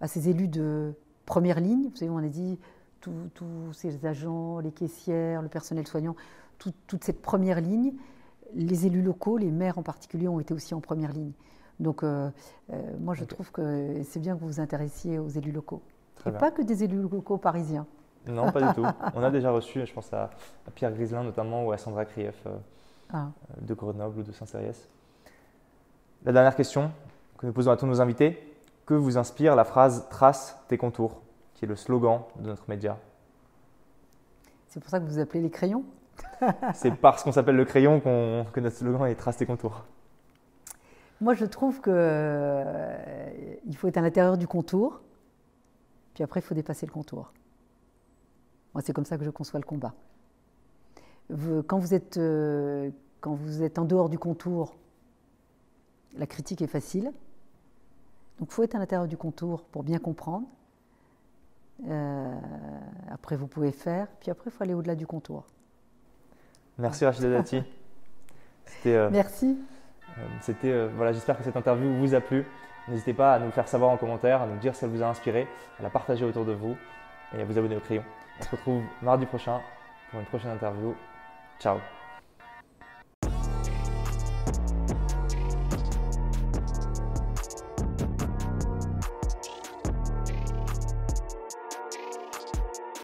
à 0.00 0.08
ces 0.08 0.28
élus 0.28 0.48
de 0.48 0.94
première 1.26 1.60
ligne. 1.60 1.88
Vous 1.90 1.96
savez, 1.96 2.10
on 2.10 2.18
a 2.18 2.28
dit 2.28 2.58
tous 3.00 3.72
ces 3.72 4.04
agents, 4.04 4.58
les 4.58 4.72
caissières, 4.72 5.42
le 5.42 5.48
personnel 5.48 5.86
soignant, 5.86 6.16
toute 6.58 7.04
cette 7.04 7.22
première 7.22 7.60
ligne, 7.60 7.92
les 8.54 8.86
élus 8.86 9.02
locaux, 9.02 9.38
les 9.38 9.52
maires 9.52 9.78
en 9.78 9.82
particulier, 9.82 10.26
ont 10.26 10.40
été 10.40 10.54
aussi 10.54 10.74
en 10.74 10.80
première 10.80 11.12
ligne. 11.12 11.32
Donc, 11.80 12.02
euh, 12.02 12.30
euh, 12.72 12.76
moi, 12.98 13.14
je 13.14 13.24
trouve 13.24 13.50
que 13.52 14.02
c'est 14.04 14.20
bien 14.20 14.34
que 14.34 14.40
vous 14.40 14.48
vous 14.48 14.60
intéressiez 14.60 15.18
aux 15.18 15.28
élus 15.28 15.52
locaux. 15.52 15.82
Et 16.26 16.32
pas 16.32 16.50
que 16.50 16.62
des 16.62 16.84
élus 16.84 17.00
locaux 17.00 17.38
parisiens. 17.38 17.86
Non, 18.26 18.50
pas 18.50 18.60
du 18.60 18.74
tout. 18.74 18.84
On 19.14 19.22
a 19.22 19.30
déjà 19.30 19.50
reçu, 19.50 19.86
je 19.86 19.92
pense 19.92 20.12
à, 20.12 20.30
Pierre 20.74 20.92
Griselin 20.92 21.22
notamment, 21.22 21.64
ou 21.64 21.72
à 21.72 21.78
Sandra 21.78 22.04
Krief 22.04 22.34
euh, 22.46 22.56
ah. 23.12 23.28
de 23.60 23.74
Grenoble 23.74 24.20
ou 24.20 24.22
de 24.22 24.32
Saint-Cériès. 24.32 24.88
La 26.24 26.32
dernière 26.32 26.56
question 26.56 26.90
que 27.38 27.46
nous 27.46 27.52
posons 27.52 27.70
à 27.70 27.76
tous 27.76 27.86
nos 27.86 28.00
invités 28.00 28.56
que 28.84 28.94
vous 28.94 29.16
inspire 29.16 29.54
la 29.54 29.64
phrase 29.64 30.06
Trace 30.10 30.58
tes 30.66 30.76
contours, 30.76 31.20
qui 31.54 31.64
est 31.64 31.68
le 31.68 31.76
slogan 31.76 32.22
de 32.40 32.48
notre 32.48 32.68
média 32.68 32.98
C'est 34.66 34.80
pour 34.80 34.90
ça 34.90 34.98
que 34.98 35.04
vous 35.04 35.20
appelez 35.20 35.40
les 35.40 35.50
crayons 35.50 35.84
c'est 36.74 36.94
parce 36.94 37.22
qu'on 37.22 37.32
s'appelle 37.32 37.56
le 37.56 37.64
crayon 37.64 38.00
que 38.00 38.60
notre 38.60 38.76
slogan 38.76 39.06
est 39.06 39.14
Trace 39.14 39.36
tes 39.36 39.46
contours. 39.46 39.84
Moi, 41.20 41.34
je 41.34 41.44
trouve 41.44 41.80
qu'il 41.80 41.92
euh, 41.92 43.56
faut 43.74 43.88
être 43.88 43.96
à 43.96 44.02
l'intérieur 44.02 44.38
du 44.38 44.46
contour, 44.46 45.00
puis 46.14 46.22
après, 46.22 46.40
il 46.40 46.42
faut 46.42 46.54
dépasser 46.54 46.86
le 46.86 46.92
contour. 46.92 47.32
Moi, 48.74 48.82
c'est 48.82 48.92
comme 48.92 49.04
ça 49.04 49.18
que 49.18 49.24
je 49.24 49.30
conçois 49.30 49.58
le 49.58 49.66
combat. 49.66 49.94
quand, 51.66 51.78
vous 51.78 51.94
êtes, 51.94 52.16
euh, 52.18 52.90
quand 53.20 53.34
vous 53.34 53.62
êtes 53.62 53.78
en 53.78 53.84
dehors 53.84 54.08
du 54.08 54.18
contour, 54.18 54.76
la 56.16 56.26
critique 56.26 56.62
est 56.62 56.68
facile. 56.68 57.12
Donc, 58.38 58.48
il 58.50 58.54
faut 58.54 58.62
être 58.62 58.76
à 58.76 58.78
l'intérieur 58.78 59.08
du 59.08 59.16
contour 59.16 59.64
pour 59.64 59.82
bien 59.82 59.98
comprendre. 59.98 60.46
Euh, 61.88 62.38
après, 63.10 63.36
vous 63.36 63.46
pouvez 63.46 63.72
faire, 63.72 64.08
puis 64.20 64.30
après, 64.30 64.50
il 64.50 64.52
faut 64.52 64.62
aller 64.62 64.74
au-delà 64.74 64.94
du 64.94 65.06
contour. 65.06 65.46
Merci 66.78 67.04
Rachida 67.04 67.30
Dati. 67.30 67.62
Euh, 68.84 69.08
Merci. 69.10 69.56
Euh, 70.18 70.52
euh, 70.64 70.88
voilà, 70.94 71.12
j'espère 71.12 71.36
que 71.36 71.44
cette 71.44 71.56
interview 71.56 71.92
vous 71.94 72.14
a 72.14 72.20
plu. 72.20 72.46
N'hésitez 72.88 73.12
pas 73.12 73.34
à 73.34 73.38
nous 73.38 73.50
faire 73.50 73.68
savoir 73.68 73.90
en 73.90 73.96
commentaire, 73.96 74.42
à 74.42 74.46
nous 74.46 74.56
dire 74.56 74.74
si 74.74 74.84
elle 74.84 74.90
vous 74.90 75.02
a 75.02 75.06
inspiré, 75.06 75.46
à 75.78 75.82
la 75.82 75.90
partager 75.90 76.24
autour 76.24 76.44
de 76.44 76.52
vous 76.52 76.76
et 77.36 77.42
à 77.42 77.44
vous 77.44 77.58
abonner 77.58 77.76
au 77.76 77.80
crayon. 77.80 78.04
On 78.40 78.42
se 78.42 78.50
retrouve 78.50 78.82
mardi 79.02 79.26
prochain 79.26 79.60
pour 80.10 80.20
une 80.20 80.26
prochaine 80.26 80.52
interview. 80.52 80.94
Ciao 81.58 81.78